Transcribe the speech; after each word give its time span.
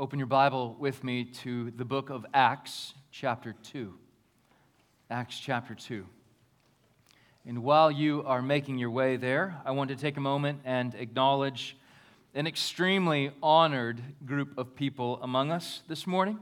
open 0.00 0.18
your 0.18 0.26
Bible 0.26 0.74
with 0.78 1.04
me 1.04 1.24
to 1.24 1.72
the 1.72 1.84
book 1.84 2.08
of 2.08 2.24
Acts, 2.32 2.94
chapter 3.10 3.54
2. 3.64 3.92
Acts, 5.10 5.38
chapter 5.38 5.74
2. 5.74 6.06
And 7.44 7.62
while 7.62 7.90
you 7.90 8.22
are 8.24 8.40
making 8.40 8.78
your 8.78 8.90
way 8.90 9.18
there, 9.18 9.60
I 9.62 9.72
want 9.72 9.90
to 9.90 9.96
take 9.96 10.16
a 10.16 10.20
moment 10.20 10.60
and 10.64 10.94
acknowledge 10.94 11.76
an 12.34 12.46
extremely 12.46 13.30
honored 13.42 14.00
group 14.24 14.56
of 14.56 14.74
people 14.74 15.18
among 15.20 15.50
us 15.50 15.82
this 15.86 16.06
morning. 16.06 16.38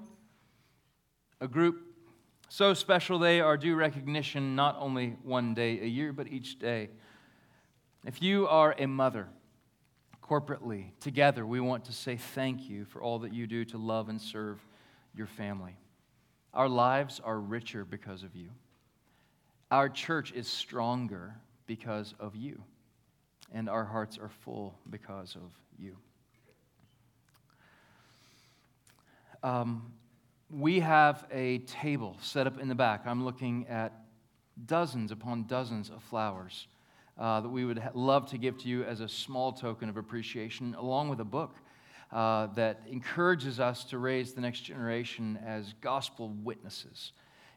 A 1.40 1.48
group 1.48 1.80
so 2.48 2.74
special 2.74 3.18
they 3.18 3.40
are 3.40 3.56
due 3.56 3.74
recognition 3.74 4.54
not 4.54 4.76
only 4.78 5.16
one 5.24 5.54
day 5.54 5.80
a 5.80 5.86
year, 5.86 6.12
but 6.12 6.28
each 6.28 6.60
day. 6.60 6.90
If 8.06 8.22
you 8.22 8.46
are 8.46 8.76
a 8.78 8.86
mother, 8.86 9.26
corporately, 10.28 10.90
together, 11.00 11.46
we 11.46 11.60
want 11.60 11.84
to 11.86 11.92
say 11.92 12.16
thank 12.16 12.68
you 12.68 12.84
for 12.84 13.02
all 13.02 13.20
that 13.20 13.32
you 13.32 13.46
do 13.46 13.64
to 13.66 13.78
love 13.78 14.08
and 14.08 14.20
serve 14.20 14.58
your 15.14 15.26
family. 15.26 15.76
Our 16.52 16.68
lives 16.68 17.20
are 17.24 17.38
richer 17.38 17.84
because 17.84 18.22
of 18.22 18.34
you. 18.36 18.50
Our 19.70 19.88
church 19.88 20.32
is 20.32 20.48
stronger 20.48 21.34
because 21.66 22.14
of 22.18 22.36
you. 22.36 22.62
And 23.52 23.68
our 23.68 23.84
hearts 23.84 24.18
are 24.18 24.28
full 24.28 24.78
because 24.90 25.36
of 25.36 25.50
you. 25.78 25.96
Um, 29.42 29.92
we 30.50 30.80
have 30.80 31.26
a 31.30 31.58
table 31.58 32.16
set 32.20 32.46
up 32.46 32.58
in 32.58 32.68
the 32.68 32.74
back. 32.74 33.06
I'm 33.06 33.24
looking 33.24 33.66
at 33.68 33.92
dozens 34.66 35.12
upon 35.12 35.44
dozens 35.44 35.90
of 35.90 36.02
flowers 36.02 36.66
uh, 37.18 37.40
that 37.40 37.48
we 37.48 37.64
would 37.64 37.82
love 37.94 38.30
to 38.30 38.38
give 38.38 38.58
to 38.58 38.68
you 38.68 38.84
as 38.84 39.00
a 39.00 39.08
small 39.08 39.52
token 39.52 39.88
of 39.88 39.96
appreciation, 39.96 40.74
along 40.78 41.08
with 41.08 41.20
a 41.20 41.24
book 41.24 41.56
uh, 42.12 42.46
that 42.54 42.80
encourages 42.90 43.60
us 43.60 43.84
to 43.84 43.98
raise 43.98 44.32
the 44.32 44.40
next 44.40 44.60
generation 44.60 45.38
as 45.44 45.74
gospel 45.80 46.32
witnesses. 46.42 47.12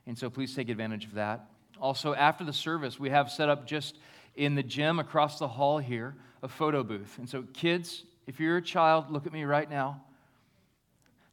And 0.08 0.18
so 0.18 0.30
please 0.30 0.56
take 0.56 0.70
advantage 0.70 1.06
of 1.06 1.14
that. 1.14 1.46
Also, 1.80 2.14
after 2.14 2.44
the 2.44 2.54
service, 2.54 3.00
we 3.00 3.10
have 3.10 3.32
set 3.32 3.50
up 3.50 3.66
just 3.66 3.98
in 4.36 4.56
the 4.56 4.64
gym 4.64 5.00
across 5.00 5.40
the 5.40 5.48
hall 5.48 5.78
here 5.78 6.16
a 6.44 6.48
photo 6.48 6.84
booth. 6.84 7.18
And 7.18 7.30
so, 7.30 7.44
kids, 7.54 8.04
if 8.28 8.40
you're 8.40 8.58
a 8.58 8.62
child, 8.62 9.12
look 9.12 9.28
at 9.28 9.34
me 9.34 9.44
right 9.44 9.70
now. 9.70 10.02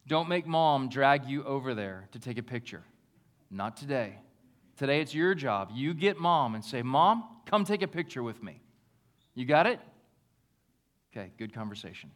Don't 0.07 0.29
make 0.29 0.47
mom 0.47 0.89
drag 0.89 1.25
you 1.25 1.43
over 1.43 1.73
there 1.73 2.07
to 2.11 2.19
take 2.19 2.37
a 2.37 2.43
picture. 2.43 2.83
Not 3.51 3.77
today. 3.77 4.17
Today 4.79 5.01
it's 5.01 5.13
your 5.13 5.35
job. 5.35 5.71
You 5.73 5.93
get 5.93 6.17
mom 6.19 6.55
and 6.55 6.63
say, 6.63 6.83
Mom, 6.83 7.25
come 7.45 7.65
take 7.65 7.81
a 7.81 7.87
picture 7.87 8.23
with 8.23 8.41
me. 8.41 8.61
You 9.35 9.43
got 9.43 9.67
it? 9.67 9.77
Okay, 11.11 11.31
good 11.37 11.53
conversation. 11.53 12.09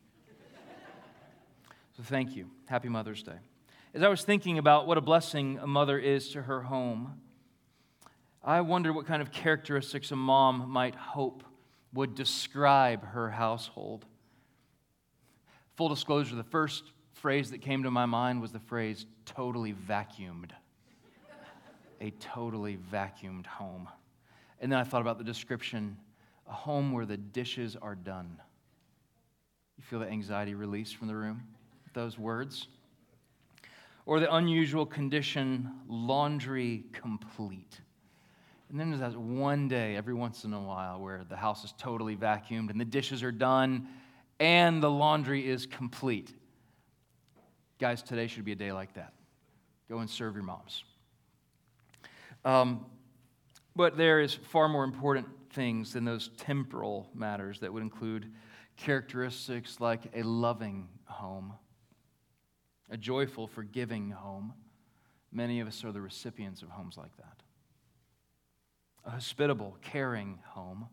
so 1.98 2.04
thank 2.04 2.38
you. 2.38 2.50
Happy 2.68 2.88
Mother's 2.88 3.22
Day. 3.22 3.36
As 3.94 4.02
I 4.02 4.08
was 4.08 4.24
thinking 4.24 4.60
about 4.60 4.88
what 4.88 4.98
a 4.98 5.02
blessing 5.02 5.60
a 5.62 5.68
mother 5.68 6.00
is 6.00 6.30
to 6.30 6.44
her 6.44 6.62
home, 6.62 7.20
I 8.42 8.62
wonder 8.62 8.94
what 8.94 9.08
kind 9.08 9.22
of 9.22 9.30
characteristics 9.30 10.12
a 10.12 10.16
mom 10.16 10.70
might 10.70 10.96
hope 10.96 11.44
would 11.94 12.16
describe 12.16 13.06
her 13.08 13.30
household. 13.30 14.06
Full 15.76 15.90
disclosure, 15.90 16.36
the 16.36 16.46
first 16.46 16.86
phrase 17.12 17.52
that 17.52 17.60
came 17.60 17.84
to 17.84 17.92
my 17.92 18.06
mind 18.06 18.42
was 18.42 18.54
the 18.54 18.60
phrase 18.60 19.06
totally 19.26 19.74
vacuumed 19.74 20.52
a 22.02 22.12
totally 22.12 22.78
vacuumed 22.92 23.46
home. 23.46 23.88
And 24.60 24.72
then 24.72 24.80
I 24.80 24.84
thought 24.84 25.02
about 25.02 25.18
the 25.18 25.24
description 25.24 25.98
a 26.48 26.52
home 26.54 26.92
where 26.92 27.06
the 27.06 27.18
dishes 27.18 27.76
are 27.82 27.96
done. 27.96 28.40
You 29.78 29.84
feel 29.84 30.00
the 30.00 30.08
anxiety 30.08 30.56
released 30.56 30.98
from 30.98 31.08
the 31.08 31.16
room? 31.16 31.44
Those 31.94 32.18
words? 32.18 32.68
Or 34.06 34.20
the 34.20 34.34
unusual 34.34 34.86
condition, 34.86 35.72
laundry 35.88 36.84
complete. 36.92 37.80
And 38.70 38.80
then 38.80 38.90
there's 38.90 39.02
that 39.02 39.18
one 39.18 39.68
day 39.68 39.96
every 39.96 40.14
once 40.14 40.44
in 40.46 40.54
a 40.54 40.60
while 40.60 41.00
where 41.00 41.24
the 41.30 41.36
house 41.36 41.64
is 41.64 41.74
totally 41.78 42.16
vacuumed 42.16 42.70
and 42.72 42.80
the 42.80 42.86
dishes 42.86 43.24
are 43.24 43.32
done 43.32 43.88
and 44.40 44.82
the 44.82 44.90
laundry 44.90 45.48
is 45.48 45.66
complete. 45.66 46.34
Guys, 47.80 48.02
today 48.02 48.28
should 48.28 48.46
be 48.46 48.52
a 48.52 48.56
day 48.56 48.72
like 48.72 48.94
that. 48.96 49.14
Go 49.90 50.00
and 50.00 50.10
serve 50.10 50.34
your 50.34 50.44
moms. 50.44 50.84
Um, 52.46 52.86
but 53.76 53.98
there 53.98 54.20
is 54.20 54.34
far 54.34 54.68
more 54.68 54.84
important 54.84 55.28
things 55.52 55.94
than 55.94 56.06
those 56.06 56.30
temporal 56.38 57.10
matters 57.14 57.60
that 57.60 57.72
would 57.72 57.84
include 57.84 58.32
characteristics 58.76 59.80
like 59.80 60.02
a 60.16 60.24
loving 60.24 60.90
home, 61.06 61.54
a 62.90 62.98
joyful, 62.98 63.48
forgiving 63.48 64.12
home. 64.12 64.54
Many 65.32 65.60
of 65.60 65.68
us 65.68 65.84
are 65.84 65.92
the 65.92 66.02
recipients 66.02 66.62
of 66.62 66.70
homes 66.70 66.98
like 66.98 67.16
that. 67.18 67.44
A 69.06 69.12
hospitable, 69.12 69.78
caring 69.82 70.40
home. 70.46 70.88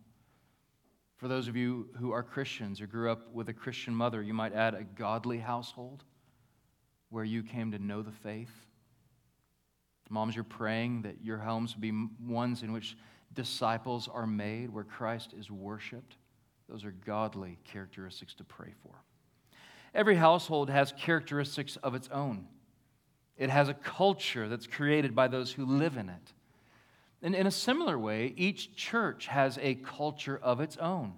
For 1.17 1.27
those 1.27 1.47
of 1.47 1.55
you 1.55 1.89
who 1.99 2.11
are 2.11 2.23
Christians 2.23 2.81
or 2.81 2.87
grew 2.87 3.11
up 3.11 3.31
with 3.31 3.49
a 3.49 3.53
Christian 3.53 3.93
mother, 3.93 4.23
you 4.23 4.33
might 4.33 4.53
add 4.53 4.73
a 4.73 4.83
godly 4.83 5.37
household 5.37 6.03
where 7.09 7.23
you 7.23 7.43
came 7.43 7.71
to 7.71 7.79
know 7.79 8.01
the 8.01 8.11
faith 8.11 8.65
Moms, 10.11 10.35
you're 10.35 10.43
praying 10.43 11.03
that 11.03 11.23
your 11.23 11.37
homes 11.37 11.73
be 11.73 11.91
ones 12.27 12.63
in 12.63 12.73
which 12.73 12.97
disciples 13.33 14.09
are 14.13 14.27
made, 14.27 14.69
where 14.69 14.83
Christ 14.83 15.33
is 15.37 15.49
worshiped. 15.49 16.17
Those 16.69 16.83
are 16.83 16.91
godly 17.05 17.57
characteristics 17.63 18.33
to 18.35 18.43
pray 18.43 18.73
for. 18.83 18.93
Every 19.93 20.15
household 20.15 20.69
has 20.69 20.93
characteristics 20.93 21.77
of 21.77 21.95
its 21.95 22.09
own. 22.09 22.47
It 23.37 23.49
has 23.49 23.69
a 23.69 23.73
culture 23.73 24.47
that's 24.47 24.67
created 24.67 25.15
by 25.15 25.27
those 25.27 25.51
who 25.51 25.65
live 25.65 25.97
in 25.97 26.09
it. 26.09 26.33
And 27.21 27.33
in 27.33 27.47
a 27.47 27.51
similar 27.51 27.97
way, 27.97 28.33
each 28.35 28.75
church 28.75 29.27
has 29.27 29.57
a 29.61 29.75
culture 29.75 30.39
of 30.41 30.59
its 30.59 30.77
own, 30.77 31.13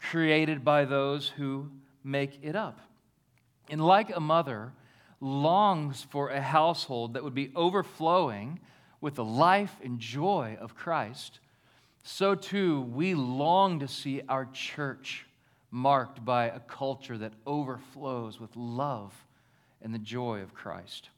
created 0.00 0.64
by 0.64 0.84
those 0.84 1.28
who 1.28 1.70
make 2.02 2.38
it 2.42 2.56
up. 2.56 2.80
And 3.70 3.84
like 3.84 4.14
a 4.14 4.20
mother 4.20 4.72
longs 5.22 6.02
for 6.10 6.30
a 6.30 6.40
household 6.40 7.14
that 7.14 7.22
would 7.22 7.34
be 7.34 7.52
overflowing 7.54 8.58
with 9.00 9.14
the 9.14 9.24
life 9.24 9.76
and 9.82 10.00
joy 10.00 10.58
of 10.60 10.74
Christ, 10.74 11.38
so 12.02 12.34
too 12.34 12.82
we 12.82 13.14
long 13.14 13.78
to 13.80 13.88
see 13.88 14.20
our 14.28 14.46
church 14.52 15.26
marked 15.70 16.24
by 16.24 16.46
a 16.46 16.58
culture 16.60 17.16
that 17.16 17.32
overflows 17.46 18.40
with 18.40 18.54
love 18.56 19.14
and 19.80 19.94
the 19.94 19.98
joy 19.98 20.40
of 20.40 20.54
Christ. 20.54 21.08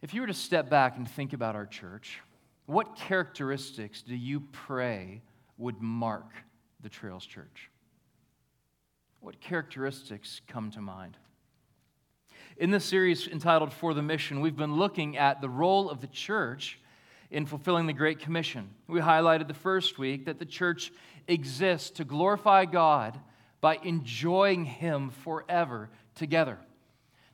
If 0.00 0.14
you 0.14 0.22
were 0.22 0.26
to 0.26 0.34
step 0.34 0.70
back 0.70 0.96
and 0.96 1.08
think 1.08 1.34
about 1.34 1.54
our 1.54 1.66
church, 1.66 2.20
what 2.64 2.96
characteristics 2.96 4.02
do 4.02 4.16
you 4.16 4.40
pray 4.52 5.20
would 5.58 5.80
mark 5.82 6.32
the 6.82 6.88
Trails 6.88 7.26
Church? 7.26 7.70
What 9.20 9.40
characteristics 9.40 10.40
come 10.46 10.70
to 10.72 10.80
mind? 10.80 11.16
In 12.58 12.70
this 12.70 12.86
series 12.86 13.28
entitled 13.28 13.70
For 13.70 13.92
the 13.92 14.00
Mission, 14.00 14.40
we've 14.40 14.56
been 14.56 14.76
looking 14.76 15.18
at 15.18 15.42
the 15.42 15.48
role 15.48 15.90
of 15.90 16.00
the 16.00 16.06
church 16.06 16.78
in 17.30 17.44
fulfilling 17.44 17.86
the 17.86 17.92
Great 17.92 18.18
Commission. 18.18 18.70
We 18.88 18.98
highlighted 18.98 19.46
the 19.46 19.52
first 19.52 19.98
week 19.98 20.24
that 20.24 20.38
the 20.38 20.46
church 20.46 20.90
exists 21.28 21.90
to 21.90 22.04
glorify 22.04 22.64
God 22.64 23.20
by 23.60 23.76
enjoying 23.82 24.64
Him 24.64 25.10
forever 25.10 25.90
together. 26.14 26.58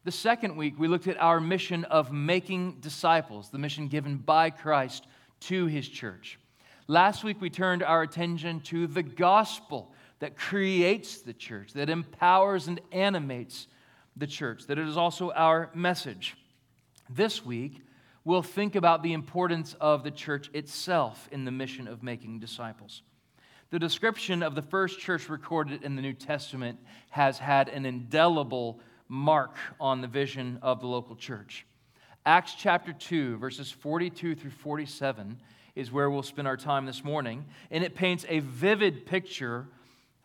The 0.02 0.10
second 0.10 0.56
week, 0.56 0.74
we 0.76 0.88
looked 0.88 1.06
at 1.06 1.22
our 1.22 1.38
mission 1.38 1.84
of 1.84 2.10
making 2.10 2.78
disciples, 2.80 3.48
the 3.48 3.58
mission 3.58 3.86
given 3.86 4.16
by 4.16 4.50
Christ 4.50 5.06
to 5.42 5.66
His 5.66 5.88
church. 5.88 6.40
Last 6.88 7.22
week, 7.22 7.40
we 7.40 7.48
turned 7.48 7.84
our 7.84 8.02
attention 8.02 8.58
to 8.62 8.88
the 8.88 9.04
gospel 9.04 9.94
that 10.18 10.36
creates 10.36 11.20
the 11.20 11.32
church, 11.32 11.74
that 11.74 11.90
empowers 11.90 12.66
and 12.66 12.80
animates 12.90 13.68
the 14.16 14.26
church, 14.26 14.66
that 14.66 14.78
it 14.78 14.86
is 14.86 14.96
also 14.96 15.30
our 15.32 15.70
message. 15.74 16.36
This 17.08 17.44
week, 17.44 17.82
we'll 18.24 18.42
think 18.42 18.74
about 18.74 19.02
the 19.02 19.12
importance 19.12 19.74
of 19.80 20.04
the 20.04 20.10
church 20.10 20.50
itself 20.52 21.28
in 21.32 21.44
the 21.44 21.50
mission 21.50 21.88
of 21.88 22.02
making 22.02 22.40
disciples. 22.40 23.02
The 23.70 23.78
description 23.78 24.42
of 24.42 24.54
the 24.54 24.62
first 24.62 25.00
church 25.00 25.28
recorded 25.28 25.82
in 25.82 25.96
the 25.96 26.02
New 26.02 26.12
Testament 26.12 26.78
has 27.10 27.38
had 27.38 27.68
an 27.68 27.86
indelible 27.86 28.80
mark 29.08 29.56
on 29.80 30.00
the 30.00 30.06
vision 30.06 30.58
of 30.62 30.80
the 30.80 30.86
local 30.86 31.16
church. 31.16 31.66
Acts 32.24 32.54
chapter 32.54 32.92
2, 32.92 33.38
verses 33.38 33.70
42 33.70 34.34
through 34.34 34.50
47 34.50 35.38
is 35.74 35.90
where 35.90 36.10
we'll 36.10 36.22
spend 36.22 36.46
our 36.46 36.56
time 36.56 36.84
this 36.84 37.02
morning, 37.02 37.46
and 37.70 37.82
it 37.82 37.94
paints 37.94 38.26
a 38.28 38.40
vivid 38.40 39.06
picture 39.06 39.66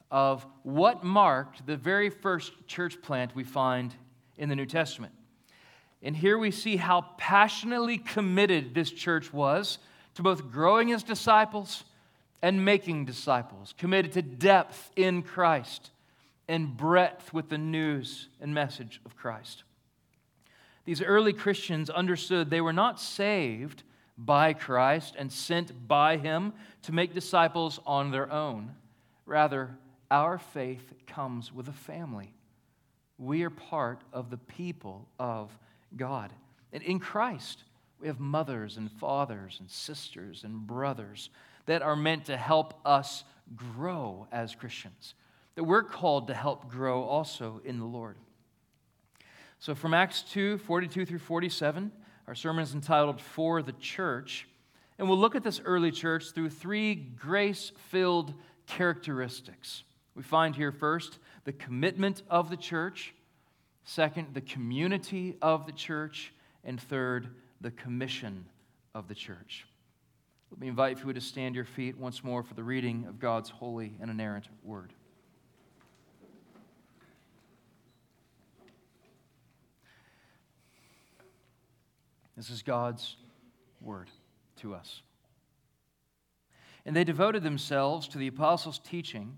of 0.10 0.46
what 0.64 1.04
marked 1.04 1.66
the 1.66 1.78
very 1.78 2.10
first 2.10 2.54
church 2.68 3.02
plant 3.02 3.36
we 3.36 3.44
find 3.44 3.94
in 4.38 4.50
the 4.50 4.56
New 4.56 4.66
Testament. 4.66 5.14
And 6.02 6.16
here 6.16 6.38
we 6.38 6.52
see 6.52 6.78
how 6.78 7.02
passionately 7.18 7.98
committed 7.98 8.74
this 8.74 8.92
church 8.92 9.34
was 9.34 9.80
to 10.16 10.22
both 10.22 10.52
growing 10.52 10.92
as 10.92 11.04
disciples 11.04 11.84
and 12.42 12.64
making 12.64 13.06
disciples, 13.06 13.74
committed 13.78 14.12
to 14.14 14.22
depth 14.22 14.92
in 14.96 15.24
Christ 15.24 15.92
and 16.48 16.78
breadth 16.78 17.34
with 17.34 17.50
the 17.50 17.58
news 17.58 18.30
and 18.40 18.54
message 18.54 19.02
of 19.06 19.16
Christ. 19.16 19.64
These 20.86 21.02
early 21.02 21.34
Christians 21.34 21.90
understood 21.90 22.50
they 22.50 22.62
were 22.62 22.72
not 22.72 23.02
saved 23.02 23.84
by 24.18 24.54
Christ 24.54 25.16
and 25.18 25.32
sent 25.32 25.88
by 25.88 26.18
Him 26.18 26.54
to 26.84 26.94
make 26.94 27.14
disciples 27.14 27.80
on 27.86 28.12
their 28.12 28.32
own. 28.32 28.72
Rather, 29.26 29.78
our 30.10 30.38
faith 30.38 30.94
comes 31.06 31.54
with 31.54 31.68
a 31.68 31.74
family. 31.74 32.34
We 33.18 33.44
are 33.44 33.50
part 33.50 34.02
of 34.14 34.30
the 34.30 34.38
people 34.38 35.08
of 35.20 35.52
God. 35.96 36.32
And 36.72 36.84
in 36.84 37.00
Christ, 37.00 37.64
we 38.00 38.08
have 38.08 38.20
mothers 38.20 38.78
and 38.78 38.92
fathers 38.92 39.58
and 39.60 39.70
sisters 39.70 40.44
and 40.44 40.68
brothers 40.68 41.30
that 41.66 41.82
are 41.82 41.96
meant 41.96 42.26
to 42.26 42.38
help 42.38 42.76
us 42.86 43.24
grow 43.56 44.28
as 44.32 44.56
Christians, 44.56 45.14
that 45.56 45.64
we're 45.64 45.84
called 45.84 46.28
to 46.28 46.34
help 46.34 46.70
grow 46.70 47.04
also 47.04 47.62
in 47.66 47.80
the 47.80 47.86
Lord. 47.86 48.18
So 49.60 49.74
from 49.74 49.94
Acts 49.94 50.22
2 50.24 50.60
42 50.60 51.06
through 51.06 51.20
47, 51.20 51.92
our 52.28 52.36
sermon 52.36 52.64
is 52.64 52.74
entitled 52.74 53.22
For 53.22 53.62
the 53.62 53.72
Church. 53.74 54.48
And 55.00 55.08
we'll 55.08 55.18
look 55.18 55.36
at 55.36 55.44
this 55.44 55.62
early 55.64 55.92
church 55.92 56.32
through 56.32 56.50
three 56.50 56.96
grace 56.96 57.72
filled 57.90 58.34
characteristics. 58.66 59.84
We 60.18 60.24
find 60.24 60.56
here 60.56 60.72
first 60.72 61.20
the 61.44 61.54
commitment 61.54 62.24
of 62.28 62.50
the 62.50 62.58
church, 62.58 63.14
second, 63.84 64.34
the 64.34 64.42
community 64.42 65.38
of 65.44 65.68
the 65.68 65.72
church, 65.72 66.34
and 66.64 66.82
third, 66.82 67.28
the 67.62 67.70
commission 67.70 68.48
of 68.96 69.08
the 69.08 69.14
church. 69.14 69.68
Let 70.50 70.60
me 70.60 70.70
invite 70.70 71.04
you 71.06 71.14
to 71.14 71.22
stand 71.22 71.54
your 71.54 71.66
feet 71.66 72.00
once 72.00 72.24
more 72.24 72.42
for 72.42 72.56
the 72.56 72.64
reading 72.64 73.06
of 73.08 73.20
God's 73.20 73.52
holy 73.52 73.94
and 74.02 74.10
inerrant 74.10 74.48
word. 74.64 74.92
This 82.36 82.50
is 82.50 82.64
God's 82.64 83.18
word 83.82 84.10
to 84.62 84.74
us. 84.74 85.04
And 86.88 86.96
they 86.96 87.04
devoted 87.04 87.44
themselves 87.44 88.08
to 88.08 88.18
the 88.18 88.28
apostles' 88.28 88.80
teaching 88.80 89.38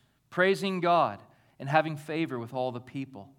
praising 0.31 0.79
God 0.79 1.21
and 1.59 1.69
having 1.69 1.95
favor 1.95 2.39
with 2.39 2.55
all 2.55 2.71
the 2.71 2.79
people. 2.79 3.29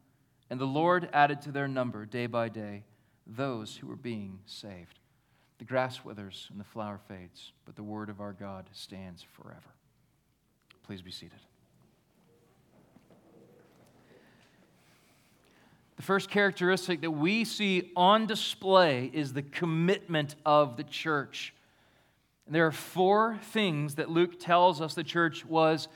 And 0.49 0.61
the 0.61 0.67
Lord 0.67 1.09
added 1.12 1.43
to 1.43 1.50
their 1.50 1.67
number 1.67 2.06
day 2.06 2.27
by 2.27 2.49
day 2.49 2.85
those 3.27 3.77
who 3.77 3.89
were 3.89 3.97
being 3.97 4.39
saved. 4.47 5.00
The 5.59 5.65
grass 5.65 6.05
withers 6.05 6.49
and 6.50 6.61
the 6.61 6.65
flower 6.65 7.00
fades, 7.09 7.53
but 7.65 7.75
the 7.75 7.83
word 7.83 8.09
of 8.09 8.21
our 8.21 8.33
God 8.33 8.69
stands 8.73 9.23
forever. 9.23 9.75
Please 10.85 11.03
be 11.03 11.11
seated. 11.11 11.39
The 15.97 16.03
first 16.03 16.31
characteristic 16.31 17.00
that 17.03 17.12
we 17.12 17.44
see 17.44 17.93
on 17.94 18.27
display 18.27 19.09
is 19.12 19.33
the 19.33 19.43
commitment 19.43 20.35
of 20.44 20.77
the 20.77 20.83
church. 20.83 21.55
And 22.47 22.55
there 22.55 22.67
are 22.67 22.73
four 22.73 23.39
things 23.53 23.94
that 23.94 24.11
Luke 24.11 24.41
tells 24.41 24.81
us 24.81 24.94
the 24.94 25.05
church 25.05 25.44
was 25.44 25.87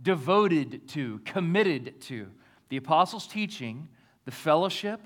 devoted 0.00 0.88
to, 0.88 1.20
committed 1.24 2.00
to 2.02 2.28
the 2.68 2.76
apostles' 2.76 3.26
teaching, 3.26 3.88
the 4.24 4.30
fellowship, 4.30 5.00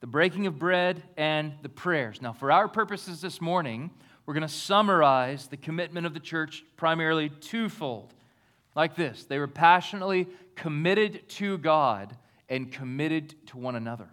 the 0.00 0.06
breaking 0.06 0.46
of 0.46 0.58
bread, 0.58 1.02
and 1.16 1.52
the 1.62 1.68
prayers. 1.68 2.22
Now, 2.22 2.32
for 2.32 2.50
our 2.50 2.68
purposes 2.68 3.20
this 3.20 3.40
morning, 3.40 3.90
we're 4.24 4.34
going 4.34 4.42
to 4.42 4.48
summarize 4.48 5.48
the 5.48 5.56
commitment 5.56 6.06
of 6.06 6.14
the 6.14 6.20
church 6.20 6.64
primarily 6.76 7.28
twofold. 7.28 8.14
Like 8.76 8.94
this 8.94 9.24
they 9.24 9.38
were 9.38 9.48
passionately 9.48 10.28
committed 10.54 11.28
to 11.30 11.58
God 11.58 12.16
and 12.48 12.70
committed 12.70 13.34
to 13.48 13.58
one 13.58 13.76
another. 13.76 14.08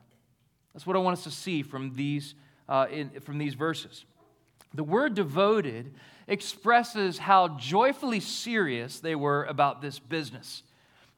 That's 0.73 0.85
what 0.85 0.95
I 0.95 0.99
want 0.99 1.17
us 1.17 1.23
to 1.23 1.31
see 1.31 1.63
from 1.63 1.95
these, 1.95 2.35
uh, 2.67 2.87
in, 2.91 3.09
from 3.21 3.37
these 3.37 3.53
verses. 3.53 4.05
The 4.73 4.83
word 4.83 5.15
devoted 5.15 5.93
expresses 6.27 7.17
how 7.17 7.57
joyfully 7.57 8.19
serious 8.19 8.99
they 8.99 9.15
were 9.15 9.45
about 9.45 9.81
this 9.81 9.99
business. 9.99 10.63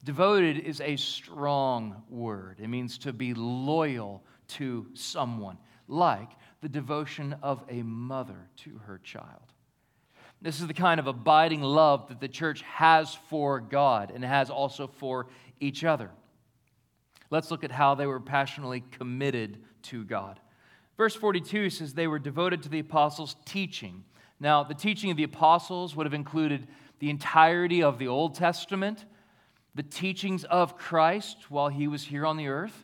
Devoted 0.04 0.60
is 0.60 0.80
a 0.80 0.96
strong 0.96 2.04
word, 2.10 2.60
it 2.62 2.68
means 2.68 2.98
to 3.00 3.12
be 3.12 3.34
loyal 3.34 4.24
to 4.48 4.88
someone, 4.94 5.58
like 5.88 6.30
the 6.62 6.70
devotion 6.70 7.36
of 7.42 7.64
a 7.70 7.84
mother 7.84 8.50
to 8.58 8.78
her 8.86 8.98
child. 9.00 9.54
This 10.42 10.62
is 10.62 10.68
the 10.68 10.74
kind 10.74 11.00
of 11.00 11.08
abiding 11.08 11.62
love 11.62 12.08
that 12.08 12.22
the 12.22 12.30
church 12.30 12.62
has 12.62 13.14
for 13.30 13.60
God 13.60 14.12
and 14.14 14.24
has 14.24 14.50
also 14.50 14.88
for 14.88 15.28
each 15.60 15.84
other. 15.84 16.12
Let's 17.30 17.52
look 17.52 17.64
at 17.64 17.72
how 17.72 17.96
they 17.96 18.08
were 18.08 18.22
passionately 18.22 18.84
committed 18.92 19.62
to 19.84 20.06
God. 20.06 20.40
Verse 21.00 21.16
42 21.16 21.70
says 21.70 21.94
they 21.94 22.08
were 22.08 22.20
devoted 22.20 22.62
to 22.62 22.68
the 22.68 22.80
apostles' 22.80 23.38
teaching. 23.46 24.04
Now, 24.38 24.66
the 24.66 24.74
teaching 24.74 25.10
of 25.12 25.16
the 25.16 25.24
apostles 25.24 25.96
would 25.96 26.06
have 26.06 26.14
included 26.14 26.68
the 27.00 27.10
entirety 27.10 27.82
of 27.82 28.00
the 28.00 28.10
Old 28.10 28.36
Testament, 28.36 29.06
the 29.74 29.82
teachings 29.82 30.44
of 30.44 30.78
Christ 30.78 31.50
while 31.50 31.70
he 31.70 31.88
was 31.88 32.04
here 32.04 32.26
on 32.26 32.36
the 32.36 32.50
earth, 32.50 32.84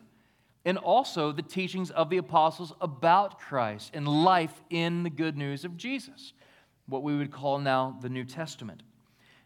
and 0.64 0.78
also 0.78 1.30
the 1.30 1.42
teachings 1.42 1.90
of 1.90 2.08
the 2.08 2.16
apostles 2.16 2.72
about 2.80 3.38
Christ 3.38 3.90
and 3.92 4.08
life 4.08 4.62
in 4.70 5.02
the 5.02 5.10
good 5.10 5.36
news 5.36 5.66
of 5.66 5.76
Jesus, 5.76 6.32
what 6.86 7.02
we 7.02 7.14
would 7.18 7.30
call 7.30 7.58
now 7.58 7.98
the 8.00 8.08
New 8.08 8.24
Testament. 8.24 8.82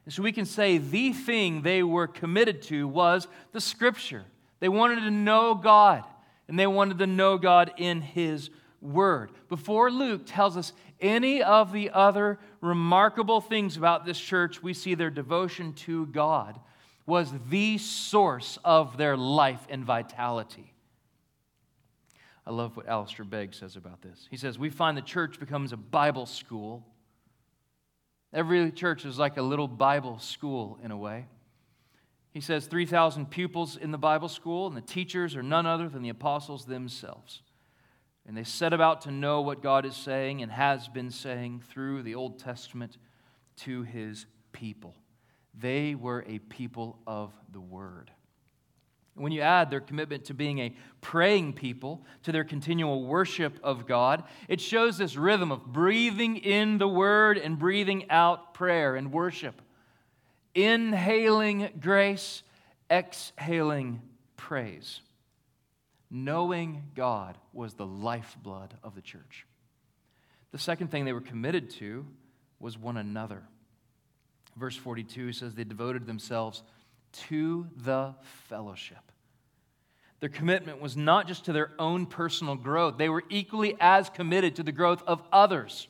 And 0.04 0.14
so 0.14 0.22
we 0.22 0.30
can 0.30 0.46
say 0.46 0.78
the 0.78 1.12
thing 1.12 1.62
they 1.62 1.82
were 1.82 2.06
committed 2.06 2.62
to 2.62 2.86
was 2.86 3.26
the 3.50 3.60
Scripture. 3.60 4.26
They 4.60 4.68
wanted 4.68 5.00
to 5.00 5.10
know 5.10 5.56
God, 5.56 6.04
and 6.50 6.58
they 6.58 6.66
wanted 6.66 6.98
to 6.98 7.06
know 7.06 7.38
God 7.38 7.72
in 7.76 8.00
His 8.02 8.50
Word. 8.82 9.30
Before 9.48 9.88
Luke 9.88 10.22
tells 10.26 10.56
us 10.56 10.72
any 11.00 11.44
of 11.44 11.72
the 11.72 11.90
other 11.90 12.40
remarkable 12.60 13.40
things 13.40 13.76
about 13.76 14.04
this 14.04 14.18
church, 14.18 14.60
we 14.60 14.74
see 14.74 14.96
their 14.96 15.10
devotion 15.10 15.72
to 15.74 16.06
God 16.06 16.58
was 17.06 17.32
the 17.48 17.78
source 17.78 18.58
of 18.64 18.96
their 18.96 19.16
life 19.16 19.64
and 19.70 19.84
vitality. 19.84 20.74
I 22.44 22.50
love 22.50 22.76
what 22.76 22.88
Alistair 22.88 23.24
Begg 23.24 23.54
says 23.54 23.76
about 23.76 24.02
this. 24.02 24.26
He 24.28 24.36
says, 24.36 24.58
We 24.58 24.70
find 24.70 24.96
the 24.96 25.02
church 25.02 25.38
becomes 25.38 25.72
a 25.72 25.76
Bible 25.76 26.26
school. 26.26 26.84
Every 28.32 28.72
church 28.72 29.04
is 29.04 29.20
like 29.20 29.36
a 29.36 29.42
little 29.42 29.68
Bible 29.68 30.18
school 30.18 30.80
in 30.82 30.90
a 30.90 30.96
way. 30.96 31.26
He 32.32 32.40
says 32.40 32.66
3,000 32.66 33.30
pupils 33.30 33.76
in 33.76 33.90
the 33.90 33.98
Bible 33.98 34.28
school, 34.28 34.68
and 34.68 34.76
the 34.76 34.80
teachers 34.80 35.34
are 35.34 35.42
none 35.42 35.66
other 35.66 35.88
than 35.88 36.02
the 36.02 36.10
apostles 36.10 36.64
themselves. 36.64 37.42
And 38.26 38.36
they 38.36 38.44
set 38.44 38.72
about 38.72 39.00
to 39.02 39.10
know 39.10 39.40
what 39.40 39.62
God 39.62 39.84
is 39.84 39.96
saying 39.96 40.40
and 40.40 40.52
has 40.52 40.86
been 40.88 41.10
saying 41.10 41.64
through 41.68 42.02
the 42.02 42.14
Old 42.14 42.38
Testament 42.38 42.98
to 43.58 43.82
his 43.82 44.26
people. 44.52 44.94
They 45.58 45.96
were 45.96 46.24
a 46.28 46.38
people 46.38 47.00
of 47.06 47.32
the 47.50 47.60
Word. 47.60 48.12
When 49.14 49.32
you 49.32 49.40
add 49.40 49.68
their 49.68 49.80
commitment 49.80 50.26
to 50.26 50.34
being 50.34 50.60
a 50.60 50.74
praying 51.00 51.54
people, 51.54 52.04
to 52.22 52.30
their 52.30 52.44
continual 52.44 53.04
worship 53.04 53.58
of 53.64 53.88
God, 53.88 54.22
it 54.48 54.60
shows 54.60 54.96
this 54.96 55.16
rhythm 55.16 55.50
of 55.50 55.66
breathing 55.66 56.36
in 56.36 56.78
the 56.78 56.88
Word 56.88 57.36
and 57.36 57.58
breathing 57.58 58.08
out 58.08 58.54
prayer 58.54 58.94
and 58.94 59.12
worship 59.12 59.60
inhaling 60.54 61.70
grace, 61.80 62.42
exhaling 62.90 64.02
praise. 64.36 65.00
Knowing 66.10 66.84
God 66.94 67.38
was 67.52 67.74
the 67.74 67.86
lifeblood 67.86 68.74
of 68.82 68.94
the 68.94 69.02
church. 69.02 69.46
The 70.52 70.58
second 70.58 70.90
thing 70.90 71.04
they 71.04 71.12
were 71.12 71.20
committed 71.20 71.70
to 71.70 72.06
was 72.58 72.76
one 72.76 72.96
another. 72.96 73.42
Verse 74.56 74.76
42 74.76 75.32
says 75.32 75.54
they 75.54 75.64
devoted 75.64 76.06
themselves 76.06 76.62
to 77.28 77.66
the 77.76 78.14
fellowship. 78.48 79.10
Their 80.20 80.28
commitment 80.28 80.80
was 80.80 80.96
not 80.96 81.26
just 81.26 81.46
to 81.46 81.52
their 81.52 81.70
own 81.78 82.06
personal 82.06 82.54
growth, 82.54 82.98
they 82.98 83.08
were 83.08 83.24
equally 83.30 83.76
as 83.80 84.10
committed 84.10 84.56
to 84.56 84.62
the 84.62 84.72
growth 84.72 85.02
of 85.06 85.22
others. 85.32 85.88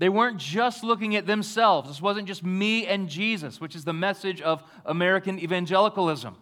They 0.00 0.08
weren't 0.08 0.38
just 0.38 0.82
looking 0.82 1.14
at 1.14 1.26
themselves. 1.26 1.86
This 1.86 2.00
wasn't 2.00 2.26
just 2.26 2.42
me 2.42 2.86
and 2.86 3.06
Jesus, 3.06 3.60
which 3.60 3.76
is 3.76 3.84
the 3.84 3.92
message 3.92 4.40
of 4.40 4.62
American 4.86 5.38
evangelicalism. 5.38 6.36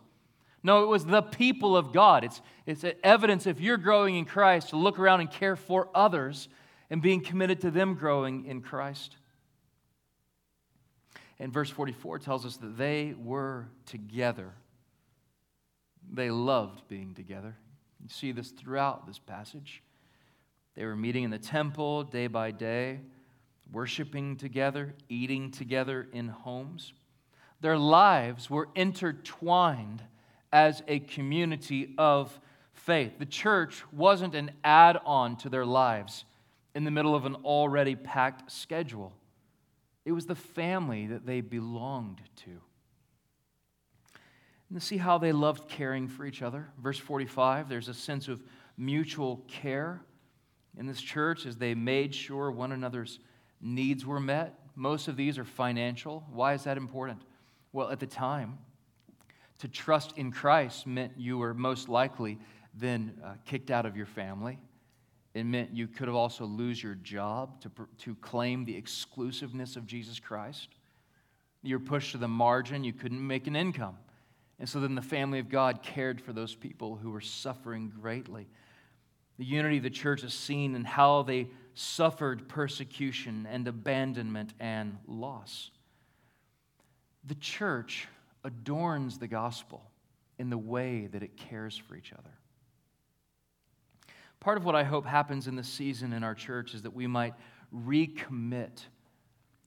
No, 0.62 0.85
it 0.85 0.87
was 0.87 1.05
the 1.05 1.23
people 1.23 1.77
of 1.77 1.93
God. 1.93 2.23
It's, 2.23 2.41
it's 2.67 2.85
evidence 3.03 3.49
if 3.49 3.61
you're 3.61 3.77
growing 3.77 4.15
in 4.15 4.27
Christ 4.27 4.69
to 4.69 4.77
look 4.77 5.00
around 5.00 5.23
and 5.23 5.31
care 5.31 5.57
for 5.57 5.88
others 5.93 6.49
and 6.88 7.03
being 7.03 7.21
committed 7.21 7.61
to 7.62 7.73
them 7.73 7.95
growing 7.95 8.45
in 8.45 8.61
Christ. 8.61 9.17
And 11.41 11.53
verse 11.53 11.69
44 11.69 12.21
tells 12.21 12.47
us 12.47 12.59
that 12.59 12.79
they 12.79 13.17
were 13.21 13.67
together. 13.87 14.53
They 16.09 16.31
loved 16.31 16.87
being 16.87 17.12
together. 17.12 17.57
You 18.00 18.09
see 18.09 18.31
this 18.31 18.50
throughout 18.50 19.09
this 19.09 19.19
passage. 19.19 19.83
They 20.77 20.85
were 20.85 20.95
meeting 20.95 21.25
in 21.25 21.33
the 21.33 21.38
temple 21.38 22.05
day 22.05 22.29
by 22.29 22.53
day, 22.53 23.00
worshiping 23.73 24.37
together, 24.37 24.95
eating 25.09 25.51
together 25.51 26.09
in 26.13 26.29
homes. 26.29 26.93
Their 27.61 27.79
lives 27.79 28.49
were 28.49 28.69
intertwined 28.75 30.03
as 30.53 30.83
a 30.89 31.01
community 31.01 31.95
of 31.99 32.39
faith. 32.73 33.19
The 33.19 33.27
church 33.27 33.83
wasn't 33.93 34.35
an 34.35 34.53
add 34.65 34.99
on 35.05 35.37
to 35.39 35.49
their 35.49 35.67
lives 35.67 36.25
in 36.75 36.85
the 36.85 36.91
middle 36.91 37.15
of 37.15 37.27
an 37.27 37.35
already 37.45 37.97
packed 37.97 38.53
schedule, 38.53 39.13
it 40.05 40.13
was 40.13 40.27
the 40.27 40.35
family 40.35 41.09
that 41.09 41.27
they 41.27 41.41
belonged 41.41 42.21
to. 42.37 42.51
And 44.71 44.83
see 44.83 44.99
how 44.99 45.19
they 45.19 45.33
loved 45.33 45.69
caring 45.69 46.09
for 46.09 46.25
each 46.25 46.41
other. 46.41 46.69
Verse 46.81 46.99
45, 46.99 47.69
there's 47.69 47.89
a 47.89 47.95
sense 47.95 48.29
of 48.29 48.43
mutual 48.77 49.45
care 49.49 50.03
in 50.79 50.87
this 50.87 51.01
church 51.01 51.47
as 51.47 51.57
they 51.57 51.75
made 51.75 52.15
sure 52.15 52.51
one 52.51 52.71
another's 52.71 53.19
needs 53.61 54.05
were 54.05 54.21
met. 54.21 54.59
Most 54.75 55.09
of 55.09 55.17
these 55.17 55.38
are 55.38 55.45
financial. 55.45 56.25
Why 56.31 56.55
is 56.55 56.65
that 56.65 56.77
important? 56.77 57.23
Well, 57.73 57.91
at 57.91 58.00
the 58.00 58.07
time, 58.07 58.59
to 59.59 59.69
trust 59.69 60.17
in 60.17 60.31
Christ 60.31 60.87
meant 60.87 61.12
you 61.17 61.38
were 61.38 61.53
most 61.55 61.88
likely 61.88 62.38
then 62.75 63.21
uh, 63.25 63.35
kicked 63.45 63.71
out 63.71 63.87
of 63.87 63.97
your 63.97 64.07
family. 64.07 64.59
It 65.35 65.45
meant 65.45 65.75
you 65.75 65.88
could 65.88 66.09
have 66.09 66.17
also 66.17 66.45
lose 66.45 66.83
your 66.83 66.95
job 66.95 67.61
to, 67.62 67.71
to 67.99 68.15
claim 68.17 68.65
the 68.65 68.77
exclusiveness 68.77 69.77
of 69.77 69.87
Jesus 69.87 70.19
Christ. 70.19 70.69
You're 71.62 71.81
pushed 71.81 72.12
to 72.12 72.19
the 72.19 72.29
margin, 72.29 72.85
you 72.85 72.93
couldn't 72.93 73.25
make 73.25 73.47
an 73.47 73.57
income. 73.57 73.97
And 74.61 74.69
so 74.69 74.81
then 74.81 74.95
the 74.95 75.03
family 75.03 75.38
of 75.38 75.49
God 75.49 75.83
cared 75.83 76.21
for 76.21 76.33
those 76.33 76.55
people 76.55 76.97
who 76.97 77.11
were 77.11 77.21
suffering 77.21 77.93
greatly. 78.00 78.49
The 79.38 79.45
unity 79.45 79.77
of 79.77 79.85
the 79.85 79.91
church 79.91 80.25
is 80.25 80.35
seen 80.35 80.75
in 80.75 80.85
how 80.85 81.23
they 81.23 81.49
suffered 81.79 82.49
persecution 82.49 83.47
and 83.49 83.69
abandonment 83.69 84.53
and 84.59 84.99
loss. 85.07 85.71
The 87.25 87.37
church 87.37 88.09
adorns 88.43 89.19
the 89.19 89.29
gospel 89.29 89.89
in 90.41 90.51
the 90.51 90.59
way 90.59 91.07
that 91.13 91.23
it 91.23 91.37
cares 91.37 91.77
for 91.77 91.95
each 91.95 92.13
other. 92.13 92.31
Part 94.41 94.59
of 94.59 94.65
what 94.65 94.75
I 94.75 94.83
hope 94.83 95.07
happens 95.07 95.47
in 95.47 95.55
this 95.55 95.69
season 95.69 96.13
in 96.13 96.25
our 96.25 96.35
church 96.35 96.75
is 96.75 96.83
that 96.83 96.95
we 96.95 97.07
might 97.07 97.35
recommit 97.73 98.81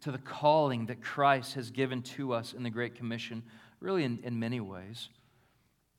to 0.01 0.11
the 0.11 0.17
calling 0.17 0.87
that 0.87 1.01
Christ 1.01 1.53
has 1.53 1.71
given 1.71 2.01
to 2.01 2.33
us 2.33 2.51
in 2.51 2.63
the 2.63 2.69
Great 2.69 2.95
Commission, 2.95 3.41
really 3.79 4.03
in, 4.03 4.19
in 4.23 4.37
many 4.37 4.59
ways. 4.59 5.07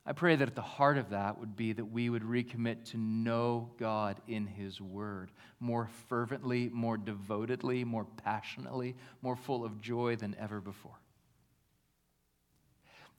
I 0.05 0.13
pray 0.13 0.35
that 0.35 0.49
at 0.49 0.57
the 0.57 0.63
heart 0.63 0.99
of 0.99 1.11
that 1.11 1.39
would 1.39 1.55
be 1.55 1.73
that 1.73 1.85
we 1.85 2.11
would 2.11 2.23
recommit 2.23 2.87
to 2.91 2.97
know 2.97 3.71
God 3.79 4.21
in 4.27 4.47
His 4.47 4.81
Word 4.81 5.31
more 5.61 5.89
fervently, 6.09 6.69
more 6.73 6.97
devotedly, 6.97 7.85
more 7.85 8.05
passionately, 8.05 8.97
more 9.21 9.37
full 9.37 9.65
of 9.65 9.81
joy 9.81 10.17
than 10.17 10.35
ever 10.41 10.61
before. 10.61 10.99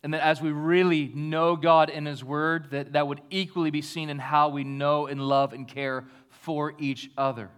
And 0.04 0.14
that 0.14 0.22
as 0.22 0.42
we 0.42 0.52
really 0.52 1.10
know 1.16 1.56
God 1.56 1.90
in 1.90 2.06
His 2.06 2.22
Word, 2.22 2.72
that, 2.72 2.92
that 2.92 3.08
would 3.08 3.22
equally 3.30 3.72
be 3.72 3.82
seen 3.82 4.10
in 4.10 4.20
how 4.20 4.50
we 4.50 4.66
know 4.66 5.08
and 5.08 5.22
love 5.22 5.54
and 5.54 5.66
care 5.66 6.04
for 6.28 6.74
each 6.78 7.10
other. 7.18 7.50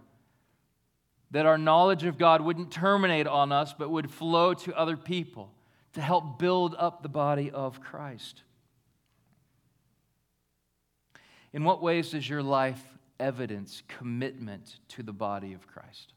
That 1.32 1.46
our 1.46 1.58
knowledge 1.58 2.04
of 2.04 2.16
God 2.16 2.40
wouldn't 2.40 2.70
terminate 2.70 3.26
on 3.26 3.50
us, 3.50 3.74
but 3.76 3.90
would 3.90 4.08
flow 4.08 4.54
to 4.54 4.78
other 4.78 4.96
people 4.96 5.50
to 5.94 6.00
help 6.00 6.38
build 6.38 6.76
up 6.78 7.02
the 7.02 7.08
body 7.08 7.50
of 7.50 7.80
Christ. 7.80 8.42
In 11.56 11.64
what 11.64 11.80
ways 11.80 12.10
does 12.10 12.28
your 12.28 12.42
life 12.42 12.84
evidence 13.18 13.82
commitment 13.88 14.78
to 14.88 15.02
the 15.02 15.14
body 15.14 15.54
of 15.54 15.66
Christ? 15.66 16.12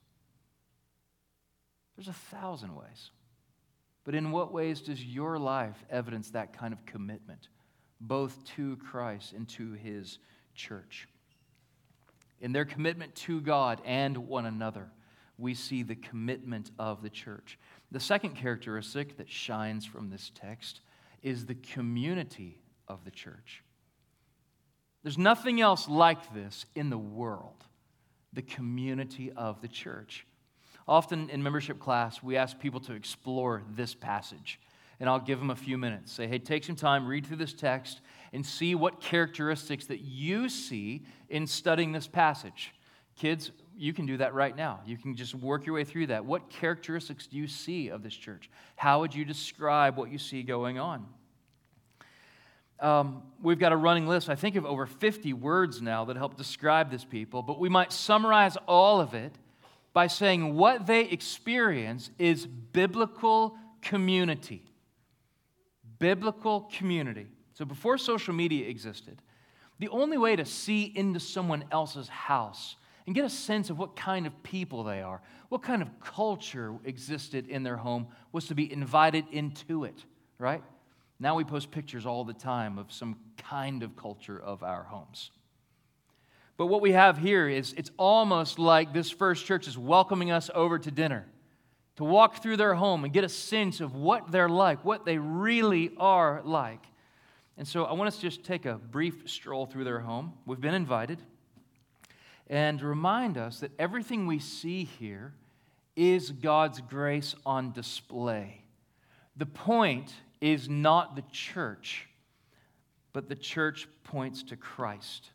There's 1.95 2.09
a 2.09 2.13
thousand 2.13 2.75
ways. 2.75 3.11
But 4.03 4.15
in 4.15 4.31
what 4.31 4.51
ways 4.51 4.81
does 4.81 5.01
your 5.01 5.39
life 5.39 5.77
evidence 5.89 6.31
that 6.31 6.51
kind 6.51 6.73
of 6.73 6.85
commitment, 6.85 7.47
both 8.01 8.43
to 8.57 8.75
Christ 8.91 9.31
and 9.31 9.47
to 9.51 9.71
his 9.71 10.19
church? 10.55 11.07
In 12.41 12.51
their 12.51 12.65
commitment 12.65 13.15
to 13.15 13.39
God 13.39 13.79
and 13.85 14.17
one 14.27 14.45
another, 14.45 14.89
we 15.37 15.53
see 15.53 15.83
the 15.83 15.95
commitment 15.95 16.69
of 16.77 17.01
the 17.01 17.09
church. 17.09 17.57
The 17.91 18.01
second 18.01 18.35
characteristic 18.35 19.15
that 19.15 19.29
shines 19.29 19.85
from 19.85 20.09
this 20.09 20.33
text 20.35 20.81
is 21.23 21.45
the 21.45 21.55
community 21.55 22.59
of 22.89 23.05
the 23.05 23.11
church. 23.11 23.63
There's 25.03 25.17
nothing 25.17 25.61
else 25.61 25.87
like 25.87 26.33
this 26.33 26.65
in 26.75 26.89
the 26.89 26.97
world 26.97 27.63
the 28.33 28.41
community 28.41 29.31
of 29.31 29.61
the 29.61 29.67
church. 29.67 30.25
Often 30.87 31.29
in 31.29 31.41
membership 31.43 31.79
class, 31.79 32.21
we 32.21 32.37
ask 32.37 32.59
people 32.59 32.79
to 32.81 32.93
explore 32.93 33.63
this 33.71 33.95
passage. 33.95 34.59
And 34.99 35.09
I'll 35.09 35.19
give 35.19 35.39
them 35.39 35.49
a 35.49 35.55
few 35.55 35.77
minutes. 35.77 36.11
Say, 36.11 36.27
hey, 36.27 36.39
take 36.39 36.63
some 36.63 36.75
time, 36.75 37.07
read 37.07 37.25
through 37.25 37.37
this 37.37 37.53
text, 37.53 38.01
and 38.33 38.45
see 38.45 38.75
what 38.75 38.99
characteristics 38.99 39.85
that 39.85 40.01
you 40.01 40.49
see 40.49 41.03
in 41.29 41.47
studying 41.47 41.91
this 41.91 42.07
passage. 42.07 42.73
Kids, 43.15 43.51
you 43.77 43.93
can 43.93 44.05
do 44.05 44.17
that 44.17 44.33
right 44.33 44.55
now. 44.55 44.81
You 44.85 44.97
can 44.97 45.15
just 45.15 45.35
work 45.35 45.65
your 45.65 45.75
way 45.75 45.85
through 45.85 46.07
that. 46.07 46.25
What 46.25 46.49
characteristics 46.49 47.27
do 47.27 47.37
you 47.37 47.47
see 47.47 47.89
of 47.89 48.03
this 48.03 48.13
church? 48.13 48.49
How 48.75 48.99
would 48.99 49.15
you 49.15 49.23
describe 49.23 49.95
what 49.95 50.11
you 50.11 50.17
see 50.17 50.43
going 50.43 50.79
on? 50.79 51.05
Um, 52.79 53.23
we've 53.41 53.59
got 53.59 53.71
a 53.71 53.77
running 53.77 54.07
list, 54.07 54.29
I 54.29 54.35
think, 54.35 54.55
of 54.55 54.65
over 54.65 54.85
50 54.85 55.33
words 55.33 55.81
now 55.81 56.05
that 56.05 56.15
help 56.15 56.37
describe 56.37 56.89
this 56.91 57.03
people, 57.03 57.41
but 57.41 57.59
we 57.59 57.69
might 57.69 57.91
summarize 57.91 58.57
all 58.67 59.01
of 59.01 59.13
it 59.13 59.33
by 59.93 60.07
saying 60.07 60.55
what 60.55 60.85
they 60.85 61.01
experience 61.01 62.09
is 62.17 62.45
biblical 62.45 63.57
community. 63.81 64.63
Biblical 65.97 66.69
community. 66.71 67.27
So 67.53 67.65
before 67.65 67.97
social 67.97 68.33
media 68.33 68.69
existed, 68.69 69.21
the 69.79 69.89
only 69.89 70.17
way 70.17 70.35
to 70.35 70.45
see 70.45 70.83
into 70.95 71.19
someone 71.19 71.65
else's 71.71 72.07
house 72.07 72.75
and 73.05 73.15
get 73.15 73.25
a 73.25 73.29
sense 73.29 73.69
of 73.69 73.79
what 73.79 73.95
kind 73.95 74.27
of 74.27 74.43
people 74.43 74.83
they 74.83 75.01
are, 75.01 75.21
what 75.49 75.63
kind 75.63 75.81
of 75.81 75.89
culture 75.99 76.75
existed 76.85 77.47
in 77.47 77.63
their 77.63 77.77
home, 77.77 78.07
was 78.31 78.47
to 78.47 78.55
be 78.55 78.71
invited 78.71 79.25
into 79.31 79.83
it, 79.83 80.05
right? 80.37 80.61
Now 81.19 81.35
we 81.35 81.43
post 81.43 81.71
pictures 81.71 82.05
all 82.05 82.23
the 82.23 82.33
time 82.33 82.77
of 82.77 82.91
some 82.91 83.17
kind 83.37 83.83
of 83.83 83.95
culture 83.95 84.39
of 84.39 84.63
our 84.63 84.83
homes. 84.83 85.31
But 86.57 86.67
what 86.67 86.81
we 86.81 86.91
have 86.91 87.17
here 87.17 87.47
is 87.47 87.73
it's 87.77 87.91
almost 87.97 88.59
like 88.59 88.93
this 88.93 89.09
first 89.09 89.45
church 89.45 89.67
is 89.67 89.77
welcoming 89.77 90.31
us 90.31 90.49
over 90.53 90.79
to 90.79 90.91
dinner 90.91 91.25
to 91.99 92.05
walk 92.05 92.41
through 92.41 92.55
their 92.55 92.75
home 92.75 93.03
and 93.03 93.11
get 93.11 93.25
a 93.25 93.29
sense 93.29 93.81
of 93.81 93.93
what 93.93 94.31
they're 94.31 94.47
like, 94.47 94.85
what 94.85 95.03
they 95.03 95.17
really 95.17 95.91
are 95.97 96.41
like. 96.45 96.81
And 97.57 97.67
so 97.67 97.83
I 97.83 97.91
want 97.91 98.07
us 98.07 98.15
to 98.15 98.21
just 98.21 98.45
take 98.45 98.65
a 98.65 98.75
brief 98.75 99.29
stroll 99.29 99.65
through 99.65 99.83
their 99.83 99.99
home. 99.99 100.31
We've 100.45 100.61
been 100.61 100.73
invited. 100.73 101.21
And 102.47 102.81
remind 102.81 103.37
us 103.37 103.59
that 103.59 103.71
everything 103.77 104.27
we 104.27 104.39
see 104.39 104.85
here 104.85 105.33
is 105.97 106.31
God's 106.31 106.79
grace 106.79 107.35
on 107.45 107.73
display. 107.73 108.63
The 109.35 109.45
point 109.45 110.13
is 110.41 110.69
not 110.69 111.15
the 111.15 111.23
church, 111.31 112.07
but 113.13 113.29
the 113.29 113.35
church 113.35 113.87
points 114.03 114.43
to 114.43 114.55
Christ 114.55 115.31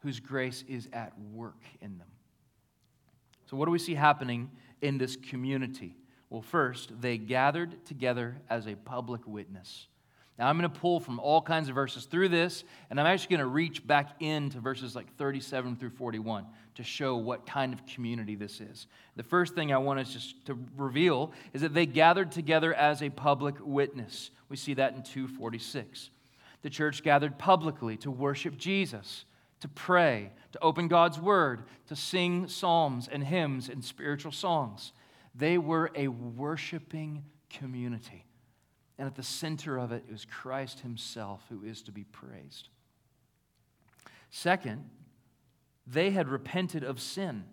whose 0.00 0.18
grace 0.18 0.64
is 0.66 0.88
at 0.92 1.12
work 1.32 1.62
in 1.80 1.98
them. 1.98 2.08
So, 3.46 3.56
what 3.56 3.66
do 3.66 3.70
we 3.70 3.78
see 3.78 3.94
happening 3.94 4.50
in 4.80 4.98
this 4.98 5.16
community? 5.16 5.96
Well, 6.30 6.42
first, 6.42 6.92
they 7.00 7.18
gathered 7.18 7.84
together 7.84 8.36
as 8.48 8.66
a 8.66 8.76
public 8.76 9.26
witness. 9.26 9.88
Now, 10.40 10.48
I'm 10.48 10.58
going 10.58 10.70
to 10.70 10.80
pull 10.80 11.00
from 11.00 11.20
all 11.20 11.42
kinds 11.42 11.68
of 11.68 11.74
verses 11.74 12.06
through 12.06 12.30
this, 12.30 12.64
and 12.88 12.98
I'm 12.98 13.04
actually 13.04 13.36
going 13.36 13.46
to 13.46 13.46
reach 13.46 13.86
back 13.86 14.20
into 14.20 14.58
verses 14.58 14.96
like 14.96 15.14
37 15.16 15.76
through 15.76 15.90
41 15.90 16.46
to 16.76 16.82
show 16.82 17.16
what 17.16 17.46
kind 17.46 17.74
of 17.74 17.84
community 17.84 18.36
this 18.36 18.62
is. 18.62 18.86
The 19.16 19.22
first 19.22 19.54
thing 19.54 19.70
I 19.70 19.76
want 19.76 20.00
us 20.00 20.14
just 20.14 20.46
to 20.46 20.58
reveal 20.78 21.32
is 21.52 21.60
that 21.60 21.74
they 21.74 21.84
gathered 21.84 22.32
together 22.32 22.72
as 22.72 23.02
a 23.02 23.10
public 23.10 23.56
witness. 23.60 24.30
We 24.48 24.56
see 24.56 24.72
that 24.74 24.94
in 24.94 25.02
246. 25.02 26.08
The 26.62 26.70
church 26.70 27.02
gathered 27.02 27.38
publicly 27.38 27.98
to 27.98 28.10
worship 28.10 28.56
Jesus 28.56 29.26
to 29.60 29.68
pray, 29.68 30.30
to 30.52 30.62
open 30.62 30.88
God's 30.88 31.20
word, 31.20 31.64
to 31.88 31.94
sing 31.94 32.48
psalms 32.48 33.08
and 33.10 33.22
hymns 33.22 33.68
and 33.68 33.84
spiritual 33.84 34.32
songs. 34.32 34.92
They 35.34 35.58
were 35.58 35.90
a 35.94 36.08
worshiping 36.08 37.24
community. 37.50 38.24
And 39.00 39.06
at 39.06 39.14
the 39.14 39.22
center 39.22 39.78
of 39.78 39.92
it 39.92 40.04
is 40.12 40.26
Christ 40.26 40.80
himself 40.80 41.42
who 41.48 41.64
is 41.64 41.80
to 41.84 41.90
be 41.90 42.04
praised. 42.04 42.68
Second, 44.28 44.90
they 45.86 46.10
had 46.10 46.28
repented 46.28 46.84
of 46.84 47.00
sin. 47.00 47.44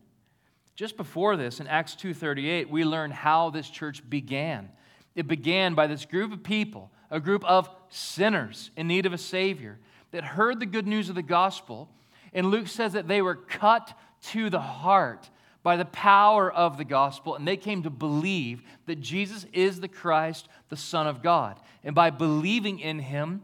Just 0.76 0.98
before 0.98 1.38
this, 1.38 1.62
in 1.62 1.68
Acts 1.68 1.96
2:38, 1.96 2.70
we 2.70 2.84
learn 2.84 3.12
how 3.12 3.50
this 3.50 3.70
church 3.70 4.08
began. 4.10 4.70
It 5.16 5.26
began 5.30 5.74
by 5.74 5.88
this 5.88 6.04
group 6.04 6.34
of 6.34 6.44
people, 6.44 6.92
a 7.10 7.22
group 7.22 7.46
of 7.46 7.70
sinners 7.88 8.70
in 8.76 8.90
need 8.90 9.06
of 9.06 9.14
a 9.14 9.18
savior 9.18 9.80
that 10.12 10.26
heard 10.26 10.60
the 10.60 10.66
good 10.66 10.86
news 10.86 11.08
of 11.08 11.16
the 11.16 11.24
gospel, 11.24 11.90
and 12.34 12.52
Luke 12.52 12.68
says 12.68 12.92
that 12.92 13.08
they 13.08 13.22
were 13.22 13.36
cut 13.36 13.98
to 14.34 14.50
the 14.50 14.60
heart 14.60 15.30
by 15.68 15.76
the 15.76 15.84
power 15.84 16.50
of 16.50 16.78
the 16.78 16.86
gospel, 16.86 17.36
and 17.36 17.46
they 17.46 17.58
came 17.58 17.84
to 17.84 17.90
believe 17.90 18.64
that 18.86 19.02
Jesus 19.02 19.46
is 19.52 19.82
the 19.82 19.90
Christ, 19.90 20.48
the 20.70 20.78
Son 20.78 21.08
of 21.08 21.22
God. 21.22 21.60
And 21.84 21.94
by 21.94 22.10
believing 22.10 22.80
in 22.80 23.00
him 23.00 23.42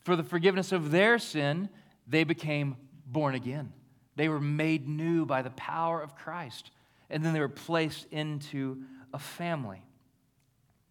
for 0.00 0.16
the 0.16 0.24
forgiveness 0.24 0.72
of 0.72 0.90
their 0.90 1.16
sin, 1.20 1.68
they 2.08 2.24
became 2.24 2.76
born 3.06 3.36
again. 3.36 3.72
They 4.16 4.28
were 4.28 4.40
made 4.40 4.88
new 4.88 5.24
by 5.24 5.42
the 5.42 5.50
power 5.50 6.02
of 6.02 6.16
Christ. 6.16 6.72
And 7.08 7.24
then 7.24 7.34
they 7.34 7.38
were 7.38 7.48
placed 7.48 8.08
into 8.10 8.82
a 9.14 9.20
family. 9.20 9.84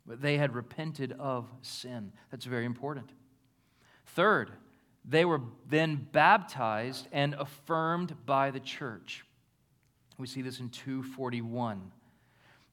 But 0.07 0.21
they 0.21 0.37
had 0.37 0.55
repented 0.55 1.13
of 1.19 1.49
sin. 1.61 2.13
That's 2.31 2.45
very 2.45 2.63
important. 2.63 3.09
Third, 4.05 4.49
they 5.03 5.25
were 5.25 5.41
then 5.67 6.07
baptized 6.13 7.09
and 7.11 7.33
affirmed 7.33 8.15
by 8.25 8.49
the 8.51 8.61
church. 8.61 9.25
We 10.19 10.27
see 10.27 10.41
this 10.41 10.59
in 10.59 10.69
241. 10.69 11.91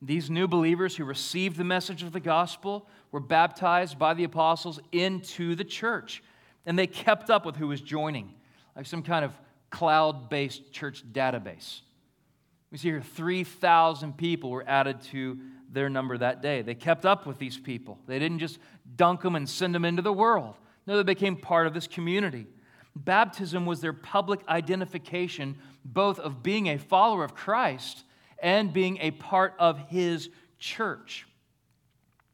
These 0.03 0.29
new 0.29 0.49
believers 0.49 0.97
who 0.97 1.05
received 1.05 1.57
the 1.57 1.65
message 1.65 2.03
of 2.03 2.13
the 2.13 2.21
gospel 2.21 2.89
were 3.13 3.21
baptized 3.21 3.99
by 3.99 4.15
the 4.15 4.25
apostles 4.25 4.81
into 4.91 5.55
the 5.55 5.65
church, 5.65 6.23
and 6.67 6.77
they 6.79 6.89
kept 6.89 7.31
up 7.31 7.47
with 7.47 7.57
who 7.57 7.69
was 7.69 7.81
joining, 7.81 8.35
like 8.75 8.85
some 8.85 9.03
kind 9.03 9.25
of 9.25 9.33
cloud 9.71 10.29
based 10.29 10.73
church 10.73 11.05
database. 11.13 11.83
We 12.73 12.79
see 12.79 12.89
here 12.89 13.01
3,000 13.01 14.19
people 14.19 14.51
were 14.51 14.65
added 14.69 15.01
to 15.13 15.39
their 15.71 15.89
number 15.89 16.19
that 16.19 16.43
day. 16.43 16.63
They 16.63 16.75
kept 16.75 17.07
up 17.07 17.27
with 17.27 17.39
these 17.39 17.57
people. 17.57 17.99
They 18.07 18.19
didn't 18.19 18.41
just 18.41 18.59
dunk 18.97 19.23
them 19.23 19.37
and 19.37 19.49
send 19.49 19.75
them 19.75 19.85
into 19.85 20.03
the 20.03 20.13
world. 20.13 20.57
No, 20.87 20.97
they 20.97 21.05
became 21.05 21.37
part 21.37 21.69
of 21.69 21.75
this 21.75 21.87
community. 21.87 22.47
Baptism 22.97 23.67
was 23.67 23.83
their 23.83 23.93
public 23.93 24.41
identification, 24.49 25.57
both 25.85 26.19
of 26.19 26.43
being 26.43 26.69
a 26.69 26.79
follower 26.79 27.25
of 27.25 27.35
Christ 27.35 28.05
and 28.39 28.73
being 28.73 28.99
a 29.03 29.11
part 29.11 29.55
of 29.59 29.79
his 29.91 30.31
church. 30.59 31.27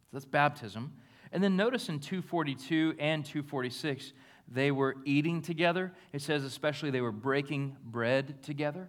So 0.05 0.09
that's 0.13 0.25
baptism. 0.25 0.93
And 1.33 1.43
then 1.43 1.57
notice 1.57 1.89
in 1.89 1.99
242 1.99 2.95
and 3.01 3.25
246, 3.25 4.13
they 4.47 4.71
were 4.71 4.95
eating 5.05 5.43
together. 5.43 5.93
It 6.13 6.23
says, 6.23 6.45
especially, 6.45 6.91
they 6.91 7.01
were 7.01 7.11
breaking 7.11 7.77
bread 7.85 8.41
together. 8.45 8.89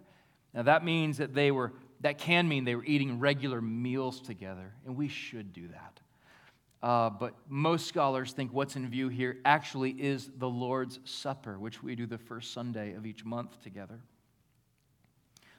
Now, 0.52 0.62
that 0.62 0.84
means 0.84 1.16
that 1.16 1.34
they 1.34 1.50
were, 1.50 1.72
that 2.02 2.18
can 2.18 2.46
mean 2.46 2.64
they 2.64 2.76
were 2.76 2.84
eating 2.84 3.18
regular 3.18 3.60
meals 3.60 4.20
together, 4.20 4.74
and 4.86 4.96
we 4.96 5.08
should 5.08 5.52
do 5.52 5.66
that. 5.68 6.00
Uh, 6.84 7.08
but 7.08 7.34
most 7.48 7.86
scholars 7.86 8.34
think 8.34 8.52
what's 8.52 8.76
in 8.76 8.86
view 8.90 9.08
here 9.08 9.38
actually 9.46 9.92
is 9.92 10.28
the 10.36 10.46
Lord's 10.46 11.00
Supper, 11.04 11.58
which 11.58 11.82
we 11.82 11.94
do 11.94 12.04
the 12.04 12.18
first 12.18 12.52
Sunday 12.52 12.92
of 12.92 13.06
each 13.06 13.24
month 13.24 13.58
together. 13.62 14.00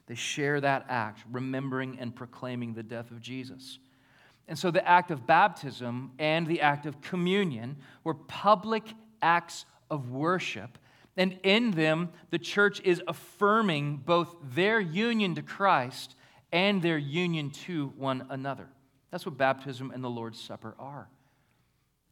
They 0.06 0.14
share 0.14 0.62
that 0.62 0.86
act, 0.88 1.24
remembering 1.32 1.98
and 2.00 2.16
proclaiming 2.16 2.76
the 2.76 2.84
death 2.84 3.10
of 3.10 3.22
Jesus. 3.22 3.80
And 4.48 4.56
so 4.56 4.70
the 4.70 4.88
act 4.88 5.10
of 5.10 5.26
baptism 5.26 6.12
and 6.20 6.46
the 6.46 6.62
act 6.62 6.86
of 6.86 7.02
communion 7.02 7.78
were 8.04 8.14
public 8.14 8.84
acts 9.24 9.66
of 9.90 10.12
worship. 10.12 10.78
And 11.18 11.40
in 11.42 11.72
them, 11.72 12.10
the 12.30 12.38
church 12.38 12.82
is 12.82 13.02
affirming 13.08 14.04
both 14.06 14.36
their 14.44 14.80
union 14.80 15.34
to 15.34 15.42
Christ 15.42 16.14
and 16.52 16.84
their 16.84 17.00
union 17.00 17.50
to 17.66 17.88
one 17.98 18.28
another. 18.30 18.68
That's 19.10 19.26
what 19.26 19.40
baptism 19.40 19.90
and 19.90 20.04
the 20.04 20.10
Lord's 20.10 20.40
Supper 20.40 20.76
are. 20.78 21.10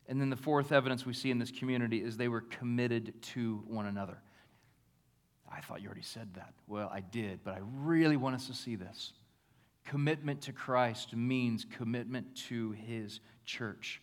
And 0.07 0.19
then 0.19 0.29
the 0.29 0.35
fourth 0.35 0.71
evidence 0.71 1.05
we 1.05 1.13
see 1.13 1.31
in 1.31 1.39
this 1.39 1.51
community 1.51 2.03
is 2.03 2.17
they 2.17 2.27
were 2.27 2.41
committed 2.41 3.13
to 3.33 3.63
one 3.67 3.85
another. 3.85 4.17
I 5.49 5.61
thought 5.61 5.81
you 5.81 5.87
already 5.87 6.01
said 6.01 6.33
that. 6.35 6.53
Well, 6.67 6.89
I 6.93 7.01
did, 7.01 7.39
but 7.43 7.53
I 7.53 7.59
really 7.61 8.17
want 8.17 8.35
us 8.35 8.47
to 8.47 8.53
see 8.53 8.75
this. 8.75 9.13
Commitment 9.85 10.41
to 10.41 10.53
Christ 10.53 11.15
means 11.15 11.65
commitment 11.65 12.35
to 12.47 12.71
his 12.71 13.19
church 13.45 14.01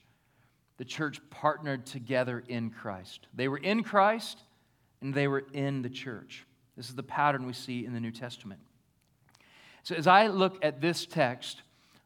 the 0.80 0.84
church 0.86 1.20
partnered 1.28 1.84
together 1.84 2.42
in 2.48 2.70
Christ. 2.70 3.26
They 3.34 3.48
were 3.48 3.58
in 3.58 3.82
Christ 3.82 4.42
and 5.02 5.12
they 5.12 5.28
were 5.28 5.44
in 5.52 5.82
the 5.82 5.90
church. 5.90 6.46
This 6.74 6.88
is 6.88 6.94
the 6.94 7.02
pattern 7.02 7.44
we 7.44 7.52
see 7.52 7.84
in 7.84 7.92
the 7.92 8.00
New 8.00 8.10
Testament. 8.10 8.62
So, 9.82 9.94
as 9.94 10.06
I 10.06 10.28
look 10.28 10.64
at 10.64 10.80
this 10.80 11.04
text, 11.04 11.60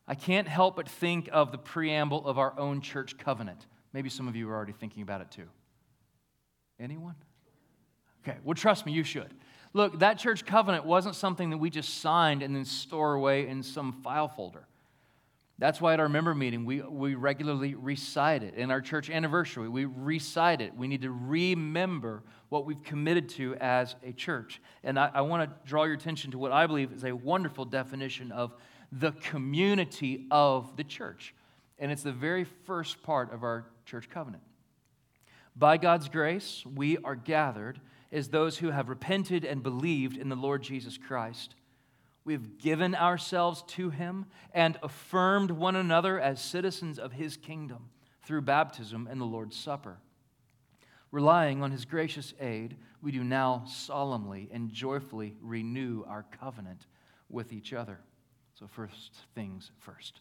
I 0.09 0.17
can't 0.17 0.49
help 0.49 0.75
but 0.75 0.89
think 0.89 1.29
of 1.31 1.53
the 1.53 1.59
preamble 1.59 2.27
of 2.27 2.37
our 2.37 2.59
own 2.59 2.81
church 2.81 3.17
covenant. 3.17 3.65
Maybe 3.95 4.11
some 4.11 4.29
of 4.29 4.35
you 4.37 4.51
are 4.51 4.55
already 4.55 4.73
thinking 4.73 5.03
about 5.03 5.23
it 5.23 5.31
too. 5.31 5.47
Anyone? 6.81 7.15
Okay, 8.27 8.37
well, 8.43 8.55
trust 8.55 8.85
me, 8.85 8.93
you 8.93 9.05
should. 9.05 9.33
Look, 9.73 10.01
that 10.01 10.19
church 10.19 10.45
covenant 10.45 10.85
wasn't 10.85 11.15
something 11.15 11.51
that 11.51 11.59
we 11.59 11.71
just 11.71 12.01
signed 12.01 12.43
and 12.43 12.55
then 12.55 12.65
store 12.65 13.15
away 13.15 13.47
in 13.47 13.63
some 13.63 13.93
file 13.93 14.29
folder. 14.29 14.67
That's 15.59 15.81
why 15.81 15.93
at 15.93 16.01
our 16.01 16.09
member 16.09 16.35
meeting, 16.35 16.65
we, 16.65 16.81
we 16.83 17.15
regularly 17.15 17.77
recite 17.77 18.43
it. 18.43 18.55
In 18.55 18.73
our 18.73 18.81
church 18.81 19.09
anniversary, 19.09 19.69
we 19.69 19.85
recite 19.85 20.61
it. 20.61 20.77
We 20.77 20.89
need 20.89 21.03
to 21.03 21.13
remember 21.13 22.25
what 22.49 22.67
we've 22.67 22.83
committed 22.83 23.29
to 23.31 23.55
as 23.57 23.95
a 24.03 24.13
church. 24.13 24.61
And 24.83 24.99
I, 24.99 25.11
I 25.15 25.21
want 25.21 25.49
to 25.49 25.69
draw 25.69 25.85
your 25.85 25.95
attention 25.95 26.33
to 26.33 26.39
what 26.39 26.51
I 26.51 26.67
believe 26.67 26.93
is 26.93 27.05
a 27.05 27.13
wonderful 27.13 27.65
definition 27.65 28.33
of 28.33 28.53
the 28.91 29.13
community 29.13 30.27
of 30.33 30.77
the 30.77 30.83
church. 30.83 31.35
And 31.79 31.93
it's 31.93 32.03
the 32.03 32.13
very 32.13 32.45
first 32.45 33.01
part 33.05 33.33
of 33.33 33.45
our 33.45 33.67
church 33.85 34.09
covenant. 34.11 34.43
By 35.57 35.77
God's 35.77 36.09
grace, 36.09 36.65
we 36.67 36.99
are 36.99 37.15
gathered 37.15 37.81
as 38.11 38.29
those 38.29 38.59
who 38.59 38.71
have 38.71 38.89
repented 38.89 39.45
and 39.45 39.63
believed 39.63 40.17
in 40.17 40.29
the 40.29 40.37
Lord 40.37 40.63
Jesus 40.63 40.99
Christ 40.99 41.55
we 42.25 42.33
have 42.33 42.59
given 42.59 42.95
ourselves 42.95 43.63
to 43.69 43.91
him 43.91 44.27
and 44.53 44.79
affirmed 44.83 45.51
one 45.51 45.77
another 45.77 46.19
as 46.19 46.41
citizens 46.41 46.99
of 46.99 47.13
his 47.13 47.37
kingdom 47.37 47.91
through 48.23 48.43
baptism 48.43 49.07
and 49.11 49.21
the 49.21 49.27
Lord's 49.27 49.57
Supper. 49.57 49.99
Relying 51.11 51.63
on 51.63 51.71
his 51.71 51.85
gracious 51.85 52.33
aid, 52.41 52.77
we 53.03 53.13
do 53.13 53.23
now 53.23 53.65
solemnly 53.69 54.49
and 54.53 54.73
joyfully 54.73 55.37
renew 55.43 56.03
our 56.09 56.25
covenant 56.41 56.87
with 57.29 57.53
each 57.53 57.73
other. 57.73 58.01
So, 58.59 58.67
first 58.67 59.15
things 59.35 59.71
first. 59.79 60.21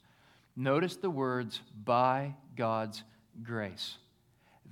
Notice 0.55 0.97
the 0.97 1.09
words, 1.09 1.61
by 1.83 2.35
God's 2.55 3.03
grace. 3.41 3.97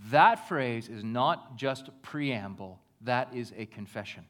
That 0.09 0.47
phrase 0.47 0.87
is 0.89 1.03
not 1.03 1.57
just 1.57 1.89
preamble, 2.01 2.79
that 3.01 3.33
is 3.33 3.53
a 3.57 3.65
confession 3.65 4.25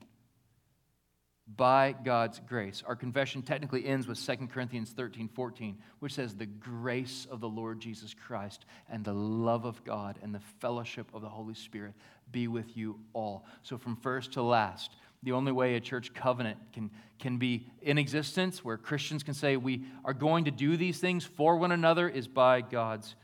by 1.57 1.95
God's 2.03 2.39
grace. 2.47 2.83
Our 2.85 2.95
confession 2.95 3.41
technically 3.41 3.85
ends 3.85 4.07
with 4.07 4.23
2 4.23 4.47
Corinthians 4.47 4.91
13 4.91 5.27
14, 5.27 5.77
which 5.99 6.13
says, 6.13 6.35
The 6.35 6.45
grace 6.45 7.27
of 7.29 7.39
the 7.39 7.49
Lord 7.49 7.79
Jesus 7.79 8.13
Christ 8.13 8.65
and 8.89 9.03
the 9.03 9.13
love 9.13 9.65
of 9.65 9.83
God 9.83 10.19
and 10.21 10.33
the 10.33 10.41
fellowship 10.59 11.07
of 11.13 11.21
the 11.21 11.29
Holy 11.29 11.53
Spirit 11.53 11.93
be 12.31 12.47
with 12.47 12.77
you 12.77 12.99
all. 13.13 13.45
So, 13.63 13.77
from 13.77 13.95
first 13.95 14.33
to 14.33 14.41
last, 14.41 14.95
the 15.23 15.33
only 15.33 15.51
way 15.51 15.75
a 15.75 15.79
church 15.79 16.13
covenant 16.13 16.57
can, 16.73 16.89
can 17.19 17.37
be 17.37 17.67
in 17.81 17.97
existence, 17.97 18.63
where 18.63 18.77
Christians 18.77 19.23
can 19.23 19.33
say 19.33 19.57
we 19.57 19.83
are 20.05 20.13
going 20.13 20.45
to 20.45 20.51
do 20.51 20.77
these 20.77 20.99
things 20.99 21.25
for 21.25 21.57
one 21.57 21.71
another, 21.71 22.07
is 22.07 22.27
by 22.27 22.61
God's 22.61 23.15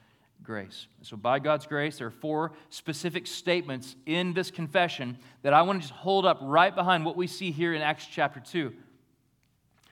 grace. 0.44 0.88
So, 1.02 1.18
by 1.18 1.40
God's 1.40 1.66
grace, 1.66 1.98
there 1.98 2.08
are 2.08 2.12
four 2.12 2.54
specific 2.70 3.28
statements 3.28 3.96
in 4.06 4.34
this 4.34 4.52
confession 4.52 5.18
that 5.42 5.54
I 5.54 5.62
want 5.64 5.82
to 5.82 5.88
just 5.88 6.00
hold 6.00 6.26
up 6.26 6.40
right 6.42 6.74
behind 6.74 7.06
what 7.06 7.16
we 7.16 7.28
see 7.28 7.52
here 7.52 7.74
in 7.74 7.82
Acts 7.82 8.08
chapter 8.10 8.40
2. 8.40 8.74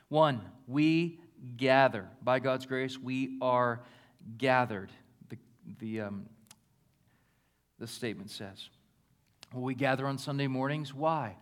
One, 0.09 0.41
we 0.67 1.19
gather. 1.57 2.07
By 2.21 2.39
God's 2.39 2.65
grace, 2.65 2.97
we 2.97 3.37
are 3.41 3.81
gathered. 4.37 4.91
The, 5.29 5.37
the, 5.79 6.01
um, 6.01 6.25
the 7.79 7.87
statement 7.87 8.31
says. 8.31 8.69
Well, 9.53 9.63
we 9.63 9.75
gather 9.75 10.07
on 10.07 10.17
Sunday 10.17 10.47
mornings. 10.47 10.93
Why? 10.93 11.35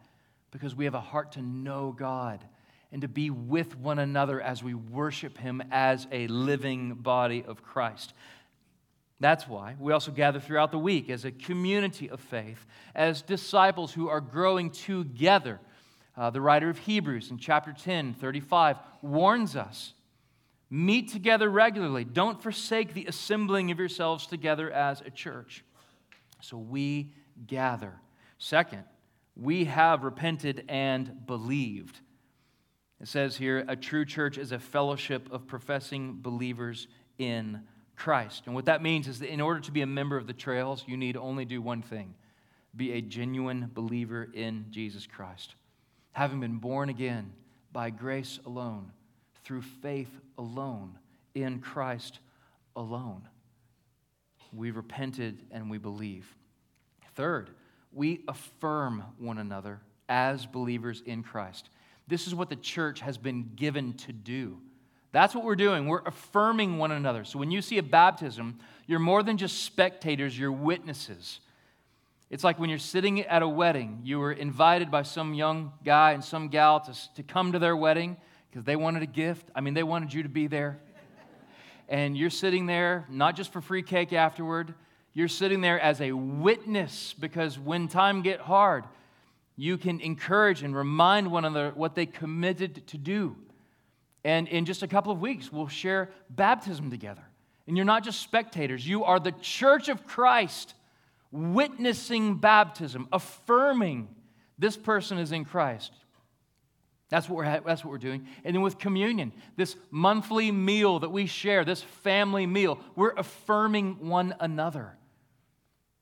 Because 0.51 0.75
we 0.75 0.85
have 0.85 0.93
a 0.93 1.01
heart 1.01 1.33
to 1.33 1.41
know 1.41 1.95
God 1.97 2.43
and 2.91 3.01
to 3.01 3.07
be 3.07 3.31
with 3.31 3.75
one 3.77 3.97
another 3.97 4.39
as 4.39 4.61
we 4.63 4.75
worship 4.75 5.37
Him 5.37 5.63
as 5.71 6.07
a 6.11 6.27
living 6.27 6.93
body 6.93 7.43
of 7.45 7.63
Christ. 7.63 8.13
That's 9.23 9.47
why 9.47 9.77
we 9.79 9.93
also 9.93 10.11
gather 10.11 10.41
throughout 10.41 10.71
the 10.71 10.77
week 10.77 11.09
as 11.09 11.23
a 11.23 11.31
community 11.31 12.09
of 12.09 12.19
faith, 12.19 12.65
as 12.93 13.21
disciples 13.21 13.93
who 13.93 14.09
are 14.09 14.19
growing 14.19 14.69
together. 14.69 15.61
Uh, 16.17 16.29
the 16.29 16.41
writer 16.41 16.69
of 16.69 16.77
Hebrews 16.79 17.31
in 17.31 17.37
chapter 17.37 17.71
10, 17.71 18.15
35, 18.15 18.75
warns 19.01 19.55
us 19.55 19.93
Meet 20.69 21.09
together 21.13 21.49
regularly. 21.49 22.03
Don't 22.03 22.43
forsake 22.43 22.93
the 22.93 23.05
assembling 23.05 23.71
of 23.71 23.79
yourselves 23.79 24.27
together 24.27 24.69
as 24.69 24.99
a 24.99 25.09
church. 25.09 25.63
So 26.41 26.57
we 26.57 27.13
gather. 27.47 27.93
Second, 28.39 28.83
we 29.37 29.63
have 29.63 30.03
repented 30.03 30.65
and 30.67 31.25
believed. 31.25 32.01
It 32.99 33.07
says 33.07 33.37
here 33.37 33.63
a 33.69 33.77
true 33.77 34.03
church 34.03 34.37
is 34.37 34.51
a 34.51 34.59
fellowship 34.59 35.31
of 35.31 35.47
professing 35.47 36.17
believers 36.21 36.89
in 37.17 37.61
Christ. 37.95 38.43
And 38.45 38.55
what 38.55 38.65
that 38.65 38.81
means 38.81 39.07
is 39.07 39.19
that 39.19 39.31
in 39.31 39.41
order 39.41 39.59
to 39.61 39.71
be 39.71 39.81
a 39.81 39.87
member 39.87 40.17
of 40.17 40.27
the 40.27 40.33
trails, 40.33 40.83
you 40.87 40.97
need 40.97 41.17
only 41.17 41.45
do 41.45 41.61
one 41.61 41.81
thing 41.81 42.13
be 42.75 42.93
a 42.93 43.01
genuine 43.01 43.69
believer 43.71 44.27
in 44.33 44.65
Jesus 44.71 45.05
Christ. 45.05 45.53
Having 46.13 46.39
been 46.39 46.57
born 46.57 46.89
again 46.89 47.31
by 47.71 47.91
grace 47.91 48.39
alone, 48.45 48.91
through 49.43 49.61
faith 49.61 50.09
alone, 50.39 50.97
in 51.35 51.59
Christ 51.59 52.19
alone. 52.75 53.27
We 54.51 54.71
repented 54.71 55.39
and 55.51 55.69
we 55.69 55.77
believe. 55.77 56.25
Third, 57.15 57.49
we 57.91 58.23
affirm 58.27 59.03
one 59.17 59.37
another 59.37 59.81
as 60.09 60.45
believers 60.45 61.03
in 61.05 61.23
Christ. 61.23 61.69
This 62.07 62.27
is 62.27 62.35
what 62.35 62.49
the 62.49 62.55
church 62.55 62.99
has 62.99 63.17
been 63.17 63.51
given 63.55 63.93
to 63.93 64.13
do. 64.13 64.59
That's 65.13 65.35
what 65.35 65.45
we're 65.45 65.55
doing. 65.55 65.87
We're 65.87 66.01
affirming 66.05 66.79
one 66.79 66.91
another. 66.91 67.23
So 67.23 67.37
when 67.37 67.51
you 67.51 67.61
see 67.61 67.77
a 67.77 67.83
baptism, 67.83 68.59
you're 68.87 68.99
more 68.99 69.21
than 69.21 69.37
just 69.37 69.63
spectators, 69.63 70.37
you're 70.37 70.51
witnesses. 70.51 71.39
It's 72.31 72.43
like 72.43 72.57
when 72.57 72.71
you're 72.71 72.79
sitting 72.79 73.21
at 73.21 73.43
a 73.43 73.47
wedding, 73.47 74.01
you 74.03 74.19
were 74.19 74.31
invited 74.31 74.89
by 74.89 75.03
some 75.03 75.35
young 75.35 75.71
guy 75.85 76.13
and 76.13 76.23
some 76.23 76.49
gal 76.49 76.79
to, 76.79 77.13
to 77.13 77.21
come 77.21 77.51
to 77.51 77.59
their 77.59 77.77
wedding 77.77 78.17
because 78.49 78.65
they 78.65 78.75
wanted 78.75 79.03
a 79.03 79.05
gift. 79.05 79.47
I 79.53 79.61
mean, 79.61 79.75
they 79.75 79.83
wanted 79.83 80.11
you 80.11 80.23
to 80.23 80.29
be 80.29 80.47
there. 80.47 80.79
And 81.87 82.17
you're 82.17 82.31
sitting 82.31 82.65
there, 82.65 83.05
not 83.07 83.35
just 83.35 83.53
for 83.53 83.61
free 83.61 83.83
cake 83.83 84.13
afterward, 84.13 84.73
you're 85.13 85.27
sitting 85.27 85.61
there 85.61 85.79
as 85.79 86.01
a 86.01 86.11
witness 86.11 87.13
because 87.19 87.59
when 87.59 87.87
time 87.87 88.23
get 88.23 88.39
hard, 88.39 88.85
you 89.55 89.77
can 89.77 90.01
encourage 90.01 90.63
and 90.63 90.75
remind 90.75 91.31
one 91.31 91.45
another 91.45 91.71
what 91.75 91.93
they 91.93 92.07
committed 92.07 92.87
to 92.87 92.97
do. 92.97 93.35
And 94.23 94.47
in 94.47 94.65
just 94.65 94.83
a 94.83 94.87
couple 94.87 95.11
of 95.11 95.19
weeks, 95.19 95.51
we'll 95.51 95.67
share 95.67 96.09
baptism 96.29 96.89
together. 96.89 97.23
And 97.67 97.77
you're 97.77 97.85
not 97.85 98.03
just 98.03 98.21
spectators, 98.21 98.87
you 98.87 99.03
are 99.03 99.19
the 99.19 99.31
church 99.31 99.89
of 99.89 100.05
Christ, 100.05 100.73
witnessing 101.31 102.35
baptism, 102.35 103.07
affirming 103.11 104.07
this 104.57 104.77
person 104.77 105.17
is 105.17 105.31
in 105.31 105.45
Christ. 105.45 105.91
That's 107.09 107.29
what, 107.29 107.37
we're, 107.37 107.61
that's 107.61 107.85
what 107.85 107.91
we're 107.91 107.97
doing. 107.99 108.27
And 108.43 108.55
then 108.55 108.61
with 108.61 108.79
communion, 108.79 109.33
this 109.55 109.75
monthly 109.91 110.51
meal 110.51 110.99
that 110.99 111.11
we 111.11 111.27
share, 111.27 111.63
this 111.63 111.81
family 111.81 112.47
meal, 112.47 112.79
we're 112.95 113.13
affirming 113.15 114.07
one 114.07 114.35
another. 114.39 114.97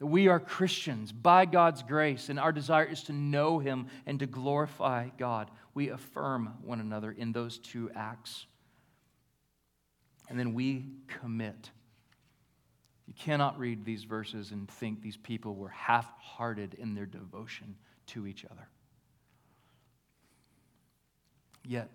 That 0.02 0.08
we 0.08 0.30
are 0.30 0.40
Christians 0.40 1.12
by 1.12 1.46
God's 1.46 1.84
grace, 1.84 2.30
and 2.30 2.40
our 2.40 2.52
desire 2.52 2.86
is 2.86 3.04
to 3.04 3.14
know 3.14 3.60
Him 3.60 3.86
and 4.08 4.18
to 4.18 4.26
glorify 4.26 5.10
God. 5.20 5.52
We 5.76 5.90
affirm 5.90 6.56
one 6.64 6.80
another 6.80 7.12
in 7.12 7.32
those 7.32 7.60
two 7.60 7.92
acts. 7.96 8.48
And 10.28 10.40
then 10.40 10.56
we 10.56 10.88
commit. 11.06 11.70
You 13.06 13.14
cannot 13.14 13.60
read 13.60 13.86
these 13.86 14.04
verses 14.04 14.50
and 14.50 14.68
think 14.68 15.04
these 15.04 15.18
people 15.18 15.54
were 15.54 15.70
half 15.70 16.12
hearted 16.20 16.74
in 16.80 16.96
their 16.96 17.06
devotion 17.06 17.76
to 18.08 18.26
each 18.26 18.44
other. 18.46 18.68
Yet, 21.64 21.92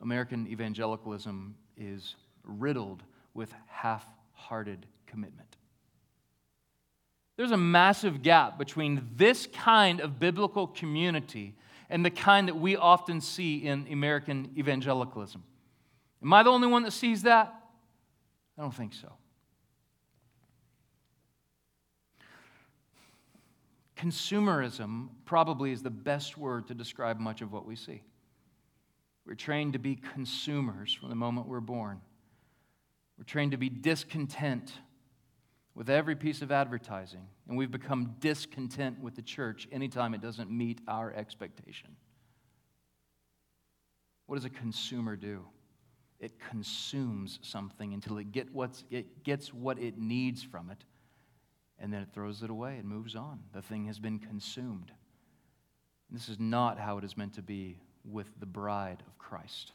American 0.00 0.48
evangelicalism 0.48 1.54
is 1.76 2.16
riddled 2.42 3.04
with 3.32 3.54
half 3.68 4.04
hearted 4.32 4.86
commitment. 5.06 5.53
There's 7.36 7.50
a 7.50 7.56
massive 7.56 8.22
gap 8.22 8.58
between 8.58 9.08
this 9.16 9.46
kind 9.52 10.00
of 10.00 10.20
biblical 10.20 10.68
community 10.68 11.54
and 11.90 12.04
the 12.04 12.10
kind 12.10 12.48
that 12.48 12.56
we 12.56 12.76
often 12.76 13.20
see 13.20 13.58
in 13.58 13.86
American 13.90 14.50
evangelicalism. 14.56 15.42
Am 16.22 16.32
I 16.32 16.42
the 16.42 16.50
only 16.50 16.68
one 16.68 16.84
that 16.84 16.92
sees 16.92 17.22
that? 17.22 17.52
I 18.56 18.62
don't 18.62 18.74
think 18.74 18.94
so. 18.94 19.12
Consumerism 23.96 25.08
probably 25.24 25.72
is 25.72 25.82
the 25.82 25.90
best 25.90 26.36
word 26.36 26.68
to 26.68 26.74
describe 26.74 27.18
much 27.18 27.42
of 27.42 27.52
what 27.52 27.66
we 27.66 27.74
see. 27.74 28.02
We're 29.26 29.34
trained 29.34 29.72
to 29.72 29.78
be 29.78 29.96
consumers 29.96 30.92
from 30.92 31.08
the 31.08 31.14
moment 31.14 31.48
we're 31.48 31.60
born. 31.60 32.00
We're 33.18 33.24
trained 33.24 33.52
to 33.52 33.56
be 33.56 33.68
discontent 33.68 34.72
with 35.74 35.90
every 35.90 36.14
piece 36.14 36.40
of 36.40 36.52
advertising, 36.52 37.26
and 37.48 37.56
we've 37.56 37.70
become 37.70 38.14
discontent 38.20 39.00
with 39.00 39.16
the 39.16 39.22
church 39.22 39.66
anytime 39.72 40.14
it 40.14 40.20
doesn't 40.20 40.50
meet 40.50 40.80
our 40.86 41.12
expectation. 41.12 41.96
What 44.26 44.36
does 44.36 44.44
a 44.44 44.50
consumer 44.50 45.16
do? 45.16 45.44
It 46.20 46.38
consumes 46.48 47.40
something 47.42 47.92
until 47.92 48.18
it, 48.18 48.30
get 48.30 48.54
what's, 48.54 48.84
it 48.90 49.24
gets 49.24 49.52
what 49.52 49.78
it 49.78 49.98
needs 49.98 50.42
from 50.42 50.70
it, 50.70 50.84
and 51.78 51.92
then 51.92 52.02
it 52.02 52.08
throws 52.14 52.42
it 52.42 52.50
away 52.50 52.76
and 52.78 52.88
moves 52.88 53.16
on. 53.16 53.40
The 53.52 53.60
thing 53.60 53.86
has 53.86 53.98
been 53.98 54.20
consumed. 54.20 54.92
This 56.08 56.28
is 56.28 56.38
not 56.38 56.78
how 56.78 56.98
it 56.98 57.04
is 57.04 57.16
meant 57.16 57.34
to 57.34 57.42
be 57.42 57.80
with 58.04 58.28
the 58.38 58.46
bride 58.46 59.02
of 59.06 59.18
Christ. 59.18 59.72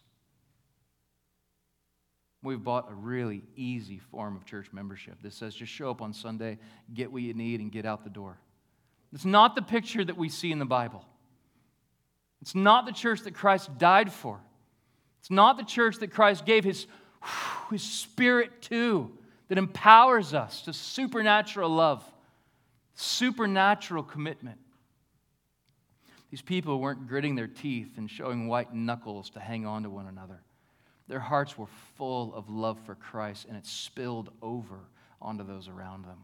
We've 2.41 2.63
bought 2.63 2.89
a 2.89 2.93
really 2.93 3.43
easy 3.56 3.97
form 3.97 4.36
of 4.36 4.45
church 4.45 4.71
membership 4.71 5.21
that 5.23 5.34
says 5.34 5.54
just 5.54 5.71
show 5.71 5.89
up 5.89 6.02
on 6.02 6.13
Sunday, 6.13 6.58
get 6.93 7.12
what 7.12 7.21
you 7.21 7.34
need, 7.34 7.60
and 7.60 7.71
get 7.71 7.86
out 7.86 8.04
the 8.04 8.10
door. 8.10 8.38
It's 9.12 9.25
not 9.25 9.56
the 9.56 9.62
picture 9.62 10.06
that 10.06 10.17
we 10.17 10.30
see 10.30 10.52
in 10.52 10.60
the 10.60 10.65
Bible. 10.65 11.06
It's 12.41 12.56
not 12.56 12.86
the 12.86 12.93
church 12.93 13.21
that 13.21 13.34
Christ 13.34 13.78
died 13.78 14.12
for. 14.12 14.39
It's 15.19 15.32
not 15.32 15.58
the 15.58 15.63
church 15.63 15.97
that 15.97 16.12
Christ 16.12 16.45
gave 16.45 16.63
his, 16.63 16.88
his 17.69 17.84
spirit 17.84 18.62
to, 18.63 19.12
that 19.49 19.58
empowers 19.58 20.34
us 20.34 20.62
to 20.62 20.73
supernatural 20.73 21.69
love, 21.69 22.04
supernatural 22.93 24.04
commitment. 24.04 24.60
These 26.32 26.41
people 26.43 26.80
weren't 26.80 27.08
gritting 27.08 27.36
their 27.36 27.47
teeth 27.47 27.97
and 27.97 28.10
showing 28.10 28.47
white 28.47 28.73
knuckles 28.73 29.32
to 29.32 29.39
hang 29.39 29.65
on 29.65 29.84
to 29.84 29.89
one 29.89 30.08
another. 30.08 30.39
Their 31.10 31.19
hearts 31.19 31.58
were 31.58 31.67
full 31.98 32.34
of 32.36 32.50
love 32.50 32.80
for 32.86 32.93
Christ, 32.93 33.48
and 33.50 33.58
it 33.58 33.65
spilled 33.65 34.30
over 34.43 34.80
onto 35.19 35.43
those 35.43 35.67
around 35.67 36.06
them. 36.06 36.19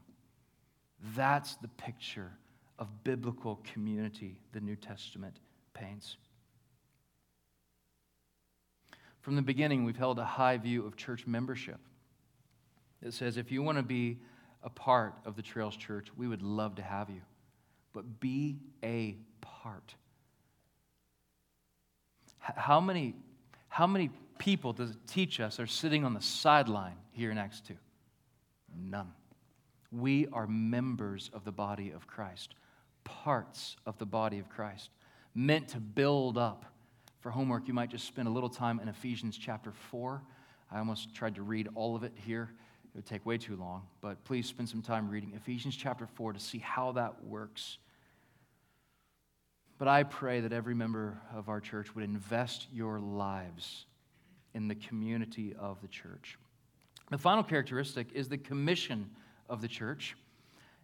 That's 1.15 1.55
the 1.55 1.67
picture 1.67 2.31
of 2.77 3.03
biblical 3.03 3.59
community 3.73 4.37
the 4.53 4.61
New 4.61 4.75
Testament 4.75 5.37
paints. 5.73 6.17
From 9.21 9.35
the 9.35 9.41
beginning, 9.41 9.85
we've 9.85 9.97
held 9.97 10.19
a 10.19 10.25
high 10.25 10.57
view 10.57 10.85
of 10.85 10.95
church 10.95 11.25
membership. 11.25 11.79
It 13.01 13.13
says 13.13 13.37
if 13.37 13.51
you 13.51 13.63
want 13.63 13.79
to 13.79 13.83
be 13.83 14.19
a 14.61 14.69
part 14.69 15.15
of 15.25 15.35
the 15.35 15.41
Trails 15.41 15.75
Church, 15.75 16.09
we 16.15 16.27
would 16.27 16.43
love 16.43 16.75
to 16.75 16.83
have 16.83 17.09
you, 17.09 17.21
but 17.91 18.19
be 18.19 18.59
a 18.83 19.17
part. 19.41 19.95
How 22.37 22.79
many, 22.79 23.15
how 23.67 23.87
many 23.87 24.11
people 24.37 24.73
it 24.73 24.95
teach 25.07 25.39
us 25.39 25.59
are 25.59 25.67
sitting 25.67 26.03
on 26.03 26.13
the 26.13 26.21
sideline 26.21 26.95
here 27.11 27.31
in 27.31 27.37
Acts 27.37 27.61
2? 27.61 27.75
None. 28.77 29.11
We 29.91 30.27
are 30.33 30.47
members 30.47 31.29
of 31.33 31.45
the 31.45 31.51
body 31.51 31.91
of 31.91 32.07
Christ, 32.07 32.55
parts 33.03 33.77
of 33.85 33.97
the 33.97 34.05
body 34.05 34.39
of 34.39 34.49
Christ, 34.49 34.89
meant 35.33 35.69
to 35.69 35.79
build 35.79 36.37
up. 36.37 36.65
For 37.19 37.31
homework, 37.31 37.67
you 37.67 37.73
might 37.73 37.89
just 37.89 38.05
spend 38.05 38.27
a 38.27 38.31
little 38.31 38.49
time 38.49 38.79
in 38.79 38.87
Ephesians 38.87 39.37
chapter 39.37 39.71
4. 39.71 40.21
I 40.71 40.79
almost 40.79 41.13
tried 41.15 41.35
to 41.35 41.43
read 41.43 41.69
all 41.75 41.95
of 41.95 42.03
it 42.03 42.13
here. 42.15 42.51
It 42.93 42.97
would 42.97 43.05
take 43.05 43.25
way 43.25 43.37
too 43.37 43.55
long, 43.55 43.83
but 44.01 44.23
please 44.23 44.47
spend 44.47 44.69
some 44.69 44.81
time 44.81 45.09
reading 45.09 45.33
Ephesians 45.35 45.75
chapter 45.75 46.07
4 46.07 46.33
to 46.33 46.39
see 46.39 46.59
how 46.59 46.91
that 46.93 47.23
works. 47.23 47.77
But 49.77 49.87
I 49.87 50.03
pray 50.03 50.41
that 50.41 50.53
every 50.53 50.73
member 50.73 51.19
of 51.35 51.49
our 51.49 51.59
church 51.59 51.93
would 51.95 52.03
invest 52.03 52.67
your 52.71 52.99
lives 52.99 53.85
in 54.55 54.67
the 54.67 54.75
community 54.75 55.53
of 55.59 55.79
the 55.81 55.87
church. 55.87 56.39
The 57.11 57.17
final 57.19 57.43
characteristic 57.43 58.07
is 58.13 58.29
the 58.29 58.37
commission 58.37 59.11
of 59.47 59.61
the 59.61 59.67
church. 59.67 60.15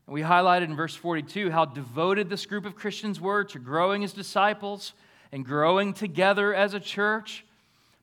And 0.06 0.14
we 0.14 0.22
highlighted 0.22 0.66
in 0.66 0.76
verse 0.76 0.96
42 0.96 1.50
how 1.50 1.66
devoted 1.66 2.30
this 2.30 2.46
group 2.46 2.66
of 2.66 2.76
Christians 2.76 3.20
were 3.20 3.44
to 3.46 3.58
growing 3.58 4.04
as 4.04 4.14
disciples 4.14 4.94
and 5.32 5.46
growing 5.46 5.94
together 5.94 6.54
as 6.54 6.74
a 6.74 6.80
church. 6.80 7.46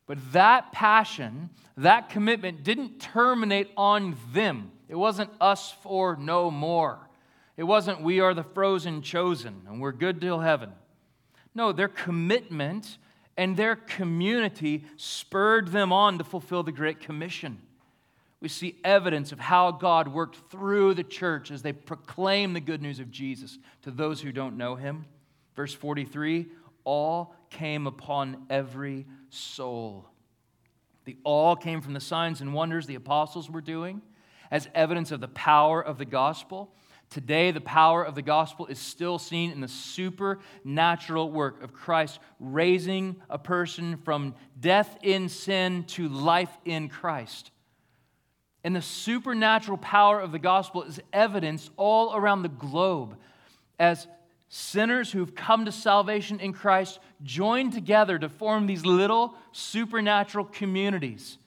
But 0.06 0.32
that 0.32 0.72
passion, 0.72 1.50
that 1.76 2.08
commitment 2.08 2.64
didn't 2.64 2.98
terminate 2.98 3.70
on 3.76 4.16
them. 4.32 4.72
It 4.88 4.96
wasn't 4.96 5.30
us 5.40 5.70
four 5.82 6.16
no 6.16 6.50
more. 6.50 6.98
It 7.58 7.64
wasn't 7.64 8.02
we 8.02 8.20
are 8.20 8.32
the 8.32 8.42
frozen 8.42 9.02
chosen 9.02 9.62
and 9.68 9.80
we're 9.80 9.92
good 9.92 10.20
till 10.20 10.40
heaven. 10.40 10.72
No, 11.54 11.72
their 11.72 11.88
commitment 11.88 12.98
and 13.38 13.56
their 13.56 13.76
community 13.76 14.84
spurred 14.96 15.68
them 15.68 15.92
on 15.92 16.18
to 16.18 16.24
fulfill 16.24 16.64
the 16.64 16.72
Great 16.72 16.98
Commission. 16.98 17.58
We 18.40 18.48
see 18.48 18.78
evidence 18.82 19.30
of 19.30 19.38
how 19.38 19.70
God 19.70 20.08
worked 20.08 20.50
through 20.50 20.94
the 20.94 21.04
church 21.04 21.52
as 21.52 21.62
they 21.62 21.72
proclaim 21.72 22.52
the 22.52 22.60
good 22.60 22.82
news 22.82 22.98
of 22.98 23.12
Jesus 23.12 23.58
to 23.82 23.92
those 23.92 24.20
who 24.20 24.32
don't 24.32 24.56
know 24.56 24.74
him. 24.74 25.06
Verse 25.54 25.72
43 25.72 26.46
all 26.84 27.34
came 27.50 27.86
upon 27.86 28.46
every 28.50 29.06
soul. 29.30 30.06
The 31.04 31.16
all 31.22 31.54
came 31.54 31.80
from 31.80 31.94
the 31.94 32.00
signs 32.00 32.40
and 32.40 32.52
wonders 32.52 32.86
the 32.86 32.94
apostles 32.96 33.48
were 33.48 33.60
doing 33.60 34.02
as 34.50 34.68
evidence 34.74 35.12
of 35.12 35.20
the 35.20 35.28
power 35.28 35.80
of 35.80 35.98
the 35.98 36.04
gospel. 36.04 36.72
Today, 37.10 37.52
the 37.52 37.60
power 37.60 38.04
of 38.04 38.14
the 38.14 38.22
gospel 38.22 38.66
is 38.66 38.78
still 38.78 39.18
seen 39.18 39.50
in 39.50 39.62
the 39.62 39.68
supernatural 39.68 41.30
work 41.30 41.62
of 41.62 41.72
Christ 41.72 42.18
raising 42.38 43.16
a 43.30 43.38
person 43.38 43.96
from 43.96 44.34
death 44.60 44.98
in 45.02 45.30
sin 45.30 45.84
to 45.88 46.08
life 46.08 46.54
in 46.66 46.88
Christ. 46.88 47.50
And 48.62 48.76
the 48.76 48.82
supernatural 48.82 49.78
power 49.78 50.20
of 50.20 50.32
the 50.32 50.38
gospel 50.38 50.82
is 50.82 51.00
evidenced 51.12 51.70
all 51.78 52.14
around 52.14 52.42
the 52.42 52.50
globe 52.50 53.16
as 53.78 54.06
sinners 54.50 55.10
who've 55.10 55.34
come 55.34 55.64
to 55.64 55.72
salvation 55.72 56.40
in 56.40 56.52
Christ 56.52 56.98
join 57.22 57.70
together 57.70 58.18
to 58.18 58.28
form 58.28 58.66
these 58.66 58.84
little 58.84 59.34
supernatural 59.52 60.44
communities 60.44 61.38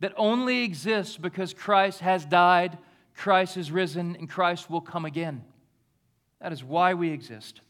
that 0.00 0.12
only 0.16 0.64
exist 0.64 1.22
because 1.22 1.54
Christ 1.54 2.00
has 2.00 2.24
died 2.24 2.76
Christ 3.22 3.56
is 3.56 3.70
risen 3.70 4.16
and 4.18 4.28
Christ 4.28 4.68
will 4.68 4.80
come 4.80 5.04
again. 5.04 5.44
That 6.40 6.52
is 6.52 6.64
why 6.64 6.94
we 6.94 7.10
exist. 7.10 7.60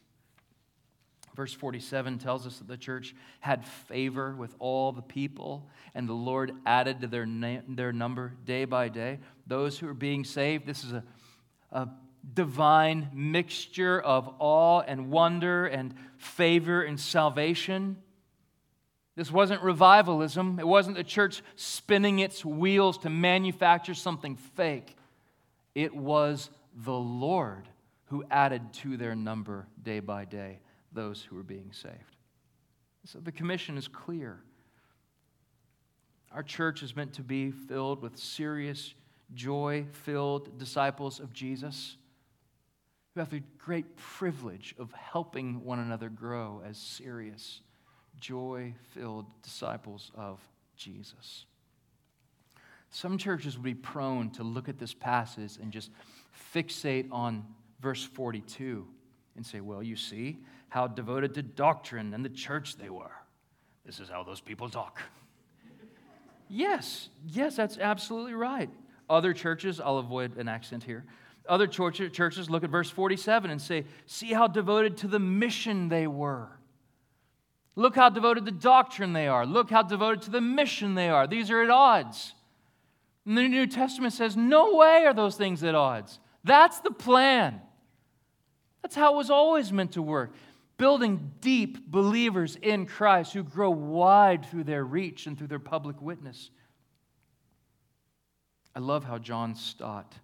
Verse 1.37 1.53
47 1.53 2.17
tells 2.17 2.47
us 2.47 2.57
that 2.57 2.69
the 2.69 2.79
church 2.79 3.15
had 3.41 3.63
favor 3.67 4.35
with 4.35 4.55
all 4.59 4.93
the 4.93 5.03
people, 5.03 5.69
and 5.95 6.09
the 6.09 6.15
Lord 6.15 6.53
added 6.65 7.03
to 7.03 7.07
their, 7.07 7.27
na- 7.27 7.61
their 7.69 7.93
number 7.93 8.33
day 8.47 8.65
by 8.65 8.89
day. 8.89 9.19
Those 9.47 9.79
who 9.79 9.89
are 9.89 9.95
being 9.95 10.25
saved, 10.25 10.65
this 10.65 10.85
is 10.85 10.93
a, 10.95 11.05
a 11.71 11.91
divine 12.33 13.11
mixture 13.13 14.01
of 14.01 14.35
awe 14.39 14.81
and 14.81 15.11
wonder 15.11 15.67
and 15.67 15.93
favor 16.17 16.81
and 16.83 16.99
salvation. 16.99 17.99
This 19.17 19.31
wasn't 19.31 19.61
revivalism. 19.61 20.59
It 20.59 20.67
wasn't 20.67 20.97
the 20.97 21.05
church 21.05 21.43
spinning 21.57 22.21
its 22.21 22.43
wheels 22.43 22.97
to 23.01 23.11
manufacture 23.11 23.93
something 23.93 24.37
fake. 24.37 24.97
It 25.75 25.95
was 25.95 26.51
the 26.75 26.93
Lord 26.93 27.69
who 28.07 28.25
added 28.31 28.73
to 28.75 28.97
their 28.97 29.15
number 29.15 29.67
day 29.83 30.01
by 30.01 30.25
day 30.25 30.61
those 30.93 31.23
who 31.23 31.37
were 31.37 31.43
being 31.43 31.73
saved. 31.73 32.17
So 33.05 33.19
the 33.19 33.33
commission 33.33 33.79
is 33.79 33.89
clear. 33.89 34.41
Our 36.31 36.43
church 36.43 36.83
is 36.83 36.95
meant 36.95 37.15
to 37.15 37.23
be 37.23 37.51
filled 37.51 38.01
with 38.01 38.17
serious, 38.19 38.95
joy 39.35 39.87
filled 39.93 40.59
disciples 40.59 41.21
of 41.21 41.33
Jesus 41.33 41.97
who 43.15 43.21
have 43.21 43.31
the 43.31 43.43
great 43.59 43.97
privilege 43.97 44.75
of 44.79 44.91
helping 44.93 45.65
one 45.65 45.79
another 45.79 46.09
grow 46.09 46.63
as 46.67 46.79
serious, 46.79 47.61
joy 48.19 48.75
filled 48.95 49.27
disciples 49.43 50.11
of 50.15 50.41
Jesus. 50.77 51.45
Some 52.93 53.17
churches 53.17 53.57
would 53.57 53.65
be 53.65 53.75
prone 53.75 54.31
to 54.33 54.43
look 54.43 54.69
at 54.69 54.79
this 54.79 54.93
passage 54.93 55.57
and 55.61 55.73
just 55.73 55.91
fixate 56.55 57.09
on 57.11 57.43
verse 57.81 58.05
42 58.05 58.87
and 59.35 59.45
say, 59.45 59.61
well, 59.61 59.83
you 59.83 59.97
see 59.97 60.39
how 60.69 60.87
devoted 60.87 61.33
to 61.35 61.43
doctrine 61.43 62.13
and 62.13 62.23
the 62.23 62.29
church 62.29 62.77
they 62.77 62.91
were. 62.91 63.11
This 63.87 63.99
is 63.99 64.11
how 64.11 64.23
those 64.25 64.43
people 64.43 64.69
talk. 64.69 65.01
yes, 66.51 67.09
yes, 67.27 67.57
that's 67.57 67.79
absolutely 67.79 68.35
right. 68.35 68.69
Other 69.09 69.33
churches, 69.33 69.81
I'll 69.81 69.97
avoid 69.99 70.37
an 70.37 70.47
accent 70.47 70.85
here. 70.85 71.07
Other 71.49 71.67
churches 71.67 72.51
look 72.51 72.63
at 72.63 72.69
verse 72.69 72.91
47 72.91 73.51
and 73.51 73.61
say, 73.61 73.85
see 74.05 74.35
how 74.35 74.49
devoted 74.49 74.99
to 74.99 75.09
the 75.09 75.19
mission 75.19 75.89
they 75.89 76.07
were. 76.07 76.49
Look 77.75 77.97
how 77.97 78.11
devoted 78.11 78.45
to 78.45 78.53
doctrine 78.53 79.15
they 79.15 79.29
are. 79.29 79.47
Look 79.47 79.71
how 79.71 79.83
devoted 79.83 80.23
to 80.25 80.31
the 80.31 80.43
mission 80.43 80.95
they 80.95 81.09
are. 81.09 81.27
These 81.27 81.51
are 81.51 81.63
at 81.63 81.71
odds. 81.71 82.35
And 83.25 83.39
the 83.39 83.49
New 83.49 83.67
Testament 83.67 84.13
says, 84.13 84.37
no 84.37 84.75
way 84.75 85.05
are 85.07 85.15
those 85.15 85.37
things 85.37 85.63
at 85.63 85.75
odds. 85.75 86.19
That's 86.45 86.81
the 86.81 86.91
plan. 86.91 87.61
That's 88.83 88.97
how 88.97 89.15
it 89.15 89.17
was 89.17 89.31
always 89.31 89.73
meant 89.73 89.93
to 89.93 90.03
work. 90.03 90.35
Building 90.77 91.33
deep 91.41 91.87
believers 91.87 92.57
in 92.61 92.87
Christ 92.87 93.33
who 93.33 93.45
grow 93.45 93.71
wide 93.71 94.47
through 94.47 94.65
their 94.65 94.85
reach 94.85 95.27
and 95.27 95.39
through 95.39 95.47
their 95.47 95.61
public 95.61 96.01
witness. 96.03 96.51
I 98.75 98.81
love 98.81 99.05
how 99.05 99.19
John 99.19 99.55
Stott 99.55 100.15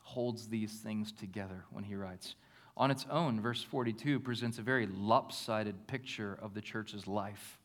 holds 0.00 0.48
these 0.48 0.72
things 0.72 1.12
together 1.12 1.64
when 1.70 1.84
he 1.84 1.94
writes. 1.94 2.34
On 2.76 2.90
its 2.90 3.06
own, 3.10 3.40
verse 3.40 3.62
42 3.62 4.18
presents 4.20 4.58
a 4.58 4.62
very 4.62 4.86
lopsided 4.86 5.86
picture 5.86 6.36
of 6.40 6.54
the 6.54 6.60
church's 6.60 7.06
life. 7.06 7.58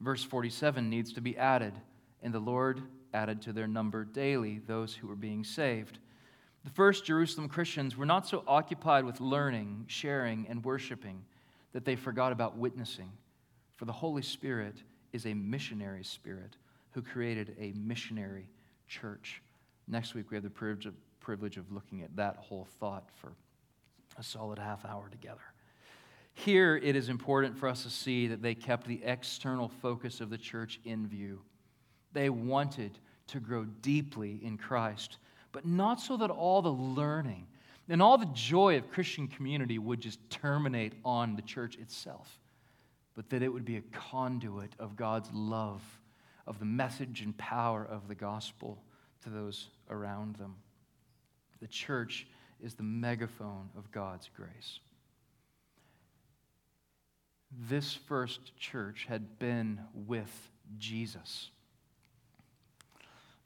Verse 0.00 0.24
47 0.24 0.90
needs 0.90 1.12
to 1.12 1.20
be 1.20 1.38
added 1.38 1.74
and 2.22 2.32
the 2.32 2.40
Lord 2.40 2.82
added 3.14 3.42
to 3.42 3.52
their 3.52 3.66
number 3.66 4.04
daily 4.04 4.60
those 4.66 4.94
who 4.94 5.06
were 5.06 5.16
being 5.16 5.44
saved. 5.44 5.98
The 6.64 6.70
first 6.70 7.04
Jerusalem 7.04 7.48
Christians 7.48 7.96
were 7.96 8.06
not 8.06 8.26
so 8.26 8.44
occupied 8.46 9.04
with 9.04 9.20
learning, 9.20 9.84
sharing, 9.88 10.46
and 10.48 10.64
worshiping 10.64 11.24
that 11.72 11.84
they 11.84 11.96
forgot 11.96 12.32
about 12.32 12.56
witnessing. 12.56 13.10
For 13.76 13.84
the 13.84 13.92
Holy 13.92 14.22
Spirit 14.22 14.76
is 15.12 15.26
a 15.26 15.34
missionary 15.34 16.04
spirit 16.04 16.56
who 16.92 17.02
created 17.02 17.56
a 17.58 17.72
missionary 17.76 18.48
church. 18.86 19.42
Next 19.88 20.14
week, 20.14 20.30
we 20.30 20.36
have 20.36 20.44
the 20.44 20.50
privilege 20.50 20.86
of, 20.86 20.94
privilege 21.20 21.56
of 21.56 21.70
looking 21.72 22.02
at 22.02 22.14
that 22.16 22.36
whole 22.36 22.66
thought 22.78 23.08
for 23.14 23.32
a 24.18 24.22
solid 24.22 24.58
half 24.58 24.84
hour 24.84 25.08
together. 25.10 25.40
Here, 26.34 26.76
it 26.76 26.96
is 26.96 27.08
important 27.08 27.58
for 27.58 27.68
us 27.68 27.82
to 27.82 27.90
see 27.90 28.26
that 28.28 28.42
they 28.42 28.54
kept 28.54 28.86
the 28.86 29.02
external 29.04 29.68
focus 29.68 30.20
of 30.20 30.30
the 30.30 30.38
church 30.38 30.80
in 30.84 31.06
view. 31.06 31.40
They 32.12 32.30
wanted 32.30 32.98
to 33.28 33.40
grow 33.40 33.64
deeply 33.64 34.40
in 34.42 34.58
Christ, 34.58 35.18
but 35.52 35.66
not 35.66 36.00
so 36.00 36.16
that 36.18 36.30
all 36.30 36.62
the 36.62 36.72
learning 36.72 37.46
and 37.88 38.00
all 38.00 38.16
the 38.16 38.26
joy 38.32 38.78
of 38.78 38.90
Christian 38.90 39.28
community 39.28 39.78
would 39.78 40.00
just 40.00 40.18
terminate 40.30 40.94
on 41.04 41.36
the 41.36 41.42
church 41.42 41.76
itself, 41.76 42.38
but 43.14 43.28
that 43.30 43.42
it 43.42 43.52
would 43.52 43.64
be 43.64 43.76
a 43.76 43.82
conduit 43.92 44.72
of 44.78 44.96
God's 44.96 45.30
love, 45.32 45.82
of 46.46 46.58
the 46.58 46.64
message 46.64 47.20
and 47.20 47.36
power 47.36 47.84
of 47.84 48.08
the 48.08 48.14
gospel 48.14 48.82
to 49.22 49.30
those 49.30 49.68
around 49.90 50.36
them. 50.36 50.56
The 51.60 51.68
church 51.68 52.26
is 52.60 52.74
the 52.74 52.82
megaphone 52.82 53.68
of 53.76 53.90
God's 53.92 54.28
grace. 54.34 54.80
This 57.68 57.94
first 57.94 58.56
church 58.56 59.06
had 59.08 59.38
been 59.38 59.80
with 59.94 60.50
Jesus. 60.78 61.50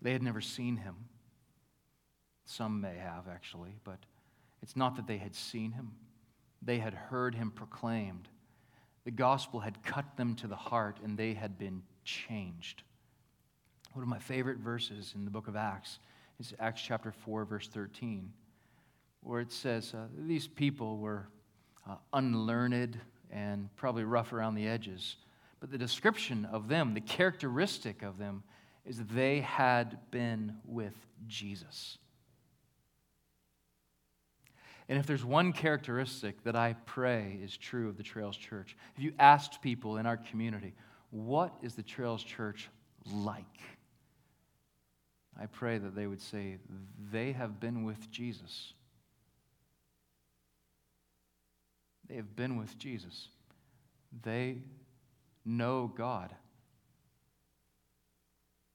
They 0.03 0.13
had 0.13 0.23
never 0.23 0.41
seen 0.41 0.77
him. 0.77 0.97
Some 2.45 2.81
may 2.81 2.97
have, 2.97 3.29
actually, 3.29 3.77
but 3.85 3.99
it's 4.63 4.77
not 4.77 4.97
that 4.97 5.07
they 5.07 5.19
had 5.19 5.35
seen 5.35 5.73
him. 5.73 5.93
They 6.63 6.79
had 6.79 6.95
heard 6.95 7.35
him 7.35 7.51
proclaimed. 7.51 8.29
The 9.05 9.11
gospel 9.11 9.61
had 9.61 9.83
cut 9.83 10.17
them 10.17 10.35
to 10.37 10.47
the 10.47 10.57
heart, 10.57 10.99
and 11.03 11.17
they 11.17 11.35
had 11.35 11.59
been 11.59 11.83
changed. 12.05 12.83
One 13.93 14.03
of 14.03 14.09
my 14.09 14.19
favorite 14.19 14.59
verses 14.59 15.13
in 15.15 15.25
the 15.25 15.31
book 15.31 15.49
of 15.49 15.57
Acts 15.57 15.99
is 16.39 16.55
Acts 16.59 16.83
chapter 16.83 17.13
4, 17.13 17.45
verse 17.45 17.69
13, 17.69 18.33
where 19.23 19.41
it 19.41 19.53
says, 19.53 19.95
uh, 19.95 20.07
These 20.27 20.47
people 20.47 20.99
were 20.99 21.29
uh, 21.89 21.97
unlearned 22.13 22.99
and 23.31 23.75
probably 23.77 24.05
rough 24.05 24.33
around 24.33 24.55
the 24.55 24.67
edges. 24.67 25.17
But 25.61 25.71
the 25.71 25.79
description 25.79 26.45
of 26.47 26.69
them, 26.69 26.95
the 26.95 27.01
characteristic 27.01 28.03
of 28.03 28.19
them, 28.19 28.43
is 28.87 28.99
they 28.99 29.41
had 29.41 29.99
been 30.11 30.57
with 30.65 30.95
Jesus. 31.27 31.99
And 34.89 34.99
if 34.99 35.07
there's 35.07 35.25
one 35.25 35.53
characteristic 35.53 36.45
that 36.45 36.55
I 36.55 36.75
pray 36.87 37.41
is 37.43 37.57
true 37.57 37.89
of 37.89 37.97
the 37.97 38.05
Trails 38.05 38.37
Church, 38.37 38.77
if 38.97 39.03
you 39.03 39.13
asked 39.19 39.61
people 39.61 39.97
in 39.97 40.07
our 40.07 40.17
community, 40.17 40.75
what 41.11 41.53
is 41.63 41.75
the 41.75 41.83
Trails 41.83 42.23
Church 42.23 42.69
like? 43.13 43.45
I 45.39 45.47
pray 45.47 45.79
that 45.79 45.95
they 45.95 46.07
would 46.07 46.21
say, 46.21 46.59
they 47.13 47.33
have 47.33 47.59
been 47.59 47.85
with 47.85 48.11
Jesus. 48.11 48.73
They 52.09 52.15
have 52.15 52.37
been 52.37 52.57
with 52.57 52.79
Jesus. 52.79 53.29
They 54.23 54.59
know 55.45 55.93
God. 55.95 56.35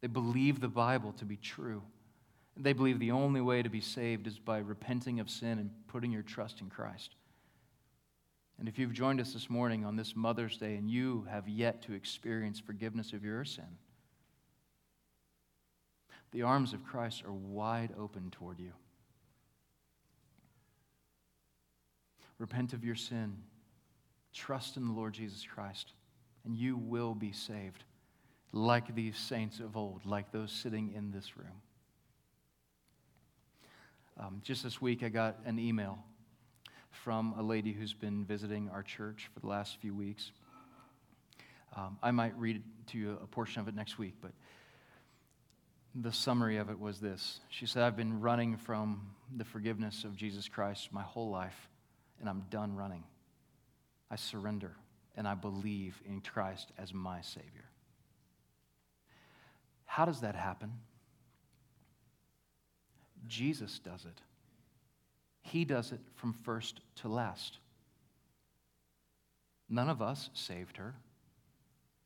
They 0.01 0.07
believe 0.07 0.59
the 0.59 0.67
Bible 0.67 1.13
to 1.13 1.25
be 1.25 1.37
true. 1.37 1.83
They 2.57 2.73
believe 2.73 2.99
the 2.99 3.11
only 3.11 3.41
way 3.41 3.61
to 3.61 3.69
be 3.69 3.81
saved 3.81 4.27
is 4.27 4.37
by 4.37 4.57
repenting 4.57 5.19
of 5.19 5.29
sin 5.29 5.59
and 5.59 5.69
putting 5.87 6.11
your 6.11 6.23
trust 6.23 6.59
in 6.59 6.69
Christ. 6.69 7.15
And 8.59 8.67
if 8.67 8.77
you've 8.77 8.93
joined 8.93 9.21
us 9.21 9.33
this 9.33 9.49
morning 9.49 9.85
on 9.85 9.95
this 9.95 10.15
Mother's 10.15 10.57
Day 10.57 10.75
and 10.75 10.89
you 10.89 11.25
have 11.29 11.47
yet 11.47 11.81
to 11.83 11.93
experience 11.93 12.59
forgiveness 12.59 13.13
of 13.13 13.23
your 13.23 13.45
sin, 13.45 13.77
the 16.31 16.43
arms 16.43 16.73
of 16.73 16.83
Christ 16.83 17.23
are 17.25 17.33
wide 17.33 17.93
open 17.97 18.29
toward 18.31 18.59
you. 18.59 18.73
Repent 22.37 22.73
of 22.73 22.83
your 22.83 22.95
sin, 22.95 23.37
trust 24.33 24.77
in 24.77 24.87
the 24.87 24.93
Lord 24.93 25.13
Jesus 25.13 25.45
Christ, 25.45 25.93
and 26.45 26.55
you 26.55 26.75
will 26.77 27.13
be 27.13 27.31
saved, 27.31 27.83
like 28.53 28.93
these 28.95 29.17
saints 29.17 29.59
of 29.59 29.77
old, 29.77 30.05
like 30.05 30.31
those 30.31 30.51
sitting 30.51 30.93
in 30.93 31.11
this 31.11 31.37
room. 31.37 31.61
Um, 34.19 34.41
just 34.43 34.63
this 34.63 34.81
week, 34.81 35.03
I 35.03 35.09
got 35.09 35.39
an 35.45 35.57
email 35.57 35.97
from 36.91 37.33
a 37.37 37.41
lady 37.41 37.71
who's 37.71 37.93
been 37.93 38.25
visiting 38.25 38.69
our 38.69 38.83
church 38.83 39.29
for 39.33 39.39
the 39.39 39.47
last 39.47 39.77
few 39.77 39.95
weeks. 39.95 40.31
Um, 41.75 41.97
I 42.03 42.11
might 42.11 42.37
read 42.37 42.61
to 42.87 42.97
you 42.97 43.17
a 43.23 43.27
portion 43.27 43.61
of 43.61 43.67
it 43.69 43.75
next 43.75 43.97
week, 43.97 44.15
but 44.21 44.31
the 45.95 46.11
summary 46.11 46.57
of 46.57 46.69
it 46.69 46.79
was 46.79 46.99
this. 46.99 47.39
She 47.49 47.65
said, 47.65 47.83
I've 47.83 47.95
been 47.95 48.19
running 48.19 48.57
from 48.57 49.11
the 49.35 49.45
forgiveness 49.45 50.03
of 50.03 50.15
Jesus 50.15 50.49
Christ 50.49 50.89
my 50.91 51.01
whole 51.01 51.29
life, 51.29 51.69
and 52.19 52.29
I'm 52.29 52.45
done 52.49 52.75
running. 52.75 53.03
I 54.09 54.17
surrender, 54.17 54.75
and 55.15 55.25
I 55.25 55.35
believe 55.35 56.01
in 56.05 56.19
Christ 56.19 56.71
as 56.77 56.93
my 56.93 57.21
Savior. 57.21 57.70
How 59.91 60.05
does 60.05 60.21
that 60.21 60.35
happen? 60.35 60.71
Jesus 63.27 63.77
does 63.79 64.05
it. 64.05 64.21
He 65.41 65.65
does 65.65 65.91
it 65.91 65.99
from 66.15 66.31
first 66.31 66.79
to 67.01 67.09
last. 67.09 67.57
None 69.67 69.89
of 69.89 70.01
us 70.01 70.29
saved 70.31 70.77
her. 70.77 70.95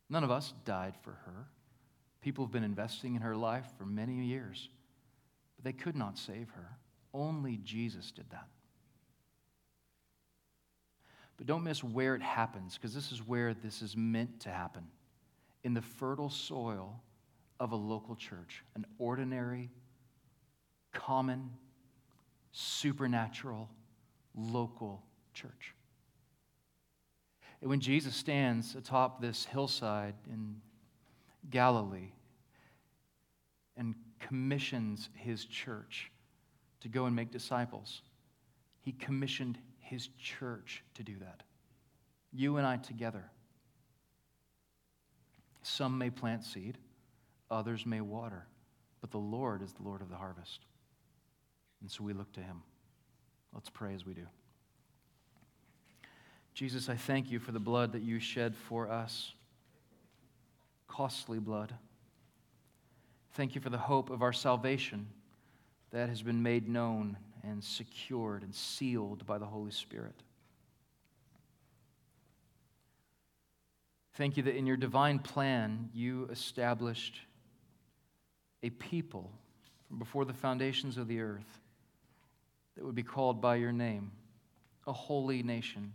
None 0.10 0.24
of 0.24 0.32
us 0.32 0.56
died 0.66 0.96
for 1.04 1.12
her. 1.12 1.46
People 2.22 2.44
have 2.46 2.52
been 2.52 2.64
investing 2.64 3.14
in 3.14 3.22
her 3.22 3.36
life 3.36 3.68
for 3.78 3.86
many 3.86 4.16
years, 4.16 4.68
but 5.56 5.64
they 5.64 5.72
could 5.72 5.96
not 5.96 6.18
save 6.18 6.50
her. 6.56 6.80
Only 7.14 7.58
Jesus 7.64 8.10
did 8.10 8.28
that. 8.32 8.48
But 11.38 11.46
don't 11.46 11.64
miss 11.64 11.84
where 11.84 12.16
it 12.16 12.24
happens, 12.24 12.80
because 12.80 12.96
this 12.96 13.12
is 13.12 13.20
where 13.20 13.54
this 13.54 13.84
is 13.84 13.96
meant 13.96 14.40
to 14.40 14.50
happen 14.50 14.88
in 15.64 15.76
the 15.76 15.84
fertile 15.84 16.32
soil 16.32 17.04
of 17.60 17.72
a 17.72 17.76
local 17.76 18.16
church, 18.16 18.64
an 18.76 18.86
ordinary, 19.00 19.70
common, 20.94 21.52
supernatural, 22.52 23.70
local 24.36 25.04
church. 25.34 25.74
And 27.62 27.70
when 27.70 27.80
Jesus 27.80 28.16
stands 28.16 28.76
atop 28.76 29.22
this 29.22 29.46
hillside 29.46 30.16
in 30.30 30.62
Galilee 31.50 32.12
and 33.78 33.96
commissions 34.20 35.10
his 35.14 35.46
church 35.46 36.12
to 36.82 36.90
go 36.90 37.06
and 37.06 37.16
make 37.16 37.32
disciples, 37.32 38.02
he 38.82 38.92
commissioned 38.92 39.58
his 39.80 40.10
church 40.20 40.84
to 40.96 41.04
do 41.04 41.18
that. 41.20 41.44
You 42.32 42.58
and 42.58 42.68
I 42.68 42.78
together. 42.78 43.24
Some 45.64 45.98
may 45.98 46.10
plant 46.10 46.44
seed, 46.44 46.78
others 47.50 47.86
may 47.86 48.02
water, 48.02 48.46
but 49.02 49.12
the 49.12 49.18
Lord 49.18 49.62
is 49.62 49.74
the 49.74 49.84
Lord 49.84 50.02
of 50.02 50.10
the 50.10 50.16
harvest. 50.16 50.60
And 51.82 51.92
so 51.92 52.04
we 52.04 52.14
look 52.14 52.32
to 52.34 52.42
him. 52.42 52.62
Let's 53.54 53.70
pray 53.70 53.94
as 53.94 54.06
we 54.06 54.14
do. 54.14 54.26
Jesus, 56.54 56.88
I 56.90 56.96
thank 56.96 57.30
you 57.30 57.40
for 57.40 57.52
the 57.52 57.60
blood 57.60 57.92
that 57.92 58.02
you 58.02 58.20
shed 58.20 58.56
for 58.56 58.90
us, 58.90 59.34
costly 60.88 61.38
blood. 61.38 61.74
Thank 63.34 63.56
you 63.56 63.62
for 63.62 63.70
the 63.70 63.78
hope 63.78 64.10
of 64.10 64.22
our 64.22 64.32
salvation 64.32 65.08
that 65.92 66.08
has 66.08 66.22
been 66.22 66.42
made 66.42 66.70
known 66.70 67.18
and 67.44 67.64
secured 67.64 68.44
and 68.44 68.56
sealed 68.56 69.26
by 69.26 69.38
the 69.38 69.46
Holy 69.46 69.72
Spirit. 69.72 70.16
Thank 74.16 74.38
you 74.38 74.44
that 74.44 74.56
in 74.56 74.66
your 74.66 74.78
divine 74.78 75.20
plan 75.20 75.90
you 75.94 76.30
established 76.32 77.20
a 78.64 78.70
people 78.70 79.32
from 79.88 80.00
before 80.00 80.26
the 80.26 80.34
foundations 80.34 80.98
of 80.98 81.08
the 81.08 81.22
earth 81.22 81.60
that 82.76 82.84
would 82.84 82.96
be 82.96 83.04
called 83.04 83.42
by 83.42 83.56
your 83.56 83.72
name, 83.72 84.12
a 84.88 84.94
holy 84.94 85.44
nation, 85.44 85.94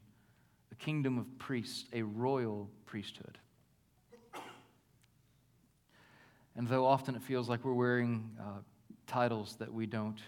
a 0.72 0.74
kingdom 0.74 1.18
of 1.18 1.38
priests, 1.38 1.84
a 1.92 2.02
royal 2.02 2.70
priesthood. 2.86 3.38
And 6.56 6.68
though 6.68 6.86
often 6.86 7.14
it 7.14 7.22
feels 7.22 7.48
like 7.48 7.64
we're 7.64 7.72
wearing 7.72 8.30
uh, 8.38 8.60
titles 9.06 9.56
that 9.58 9.72
we 9.72 9.86
don't 9.86 10.18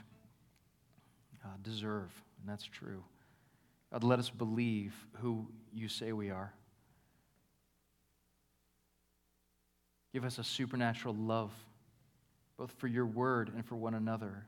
uh, 1.44 1.48
deserve, 1.62 2.10
and 2.40 2.48
that's 2.48 2.64
true, 2.64 3.02
God, 3.92 4.04
let 4.04 4.18
us 4.18 4.30
believe 4.30 4.94
who 5.20 5.46
you 5.74 5.88
say 5.88 6.12
we 6.12 6.30
are. 6.30 6.52
Give 10.12 10.24
us 10.24 10.38
a 10.38 10.44
supernatural 10.44 11.14
love, 11.14 11.52
both 12.62 12.70
for 12.78 12.86
your 12.86 13.06
word 13.06 13.50
and 13.56 13.66
for 13.66 13.74
one 13.74 13.92
another 13.92 14.46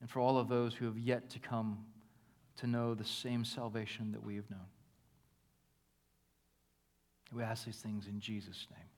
and 0.00 0.08
for 0.08 0.18
all 0.18 0.38
of 0.38 0.48
those 0.48 0.72
who 0.72 0.86
have 0.86 0.96
yet 0.96 1.28
to 1.28 1.38
come 1.38 1.84
to 2.56 2.66
know 2.66 2.94
the 2.94 3.04
same 3.04 3.44
salvation 3.44 4.12
that 4.12 4.24
we 4.24 4.34
have 4.36 4.48
known. 4.50 4.64
We 7.34 7.42
ask 7.42 7.66
these 7.66 7.76
things 7.76 8.06
in 8.06 8.18
Jesus' 8.18 8.66
name. 8.70 8.88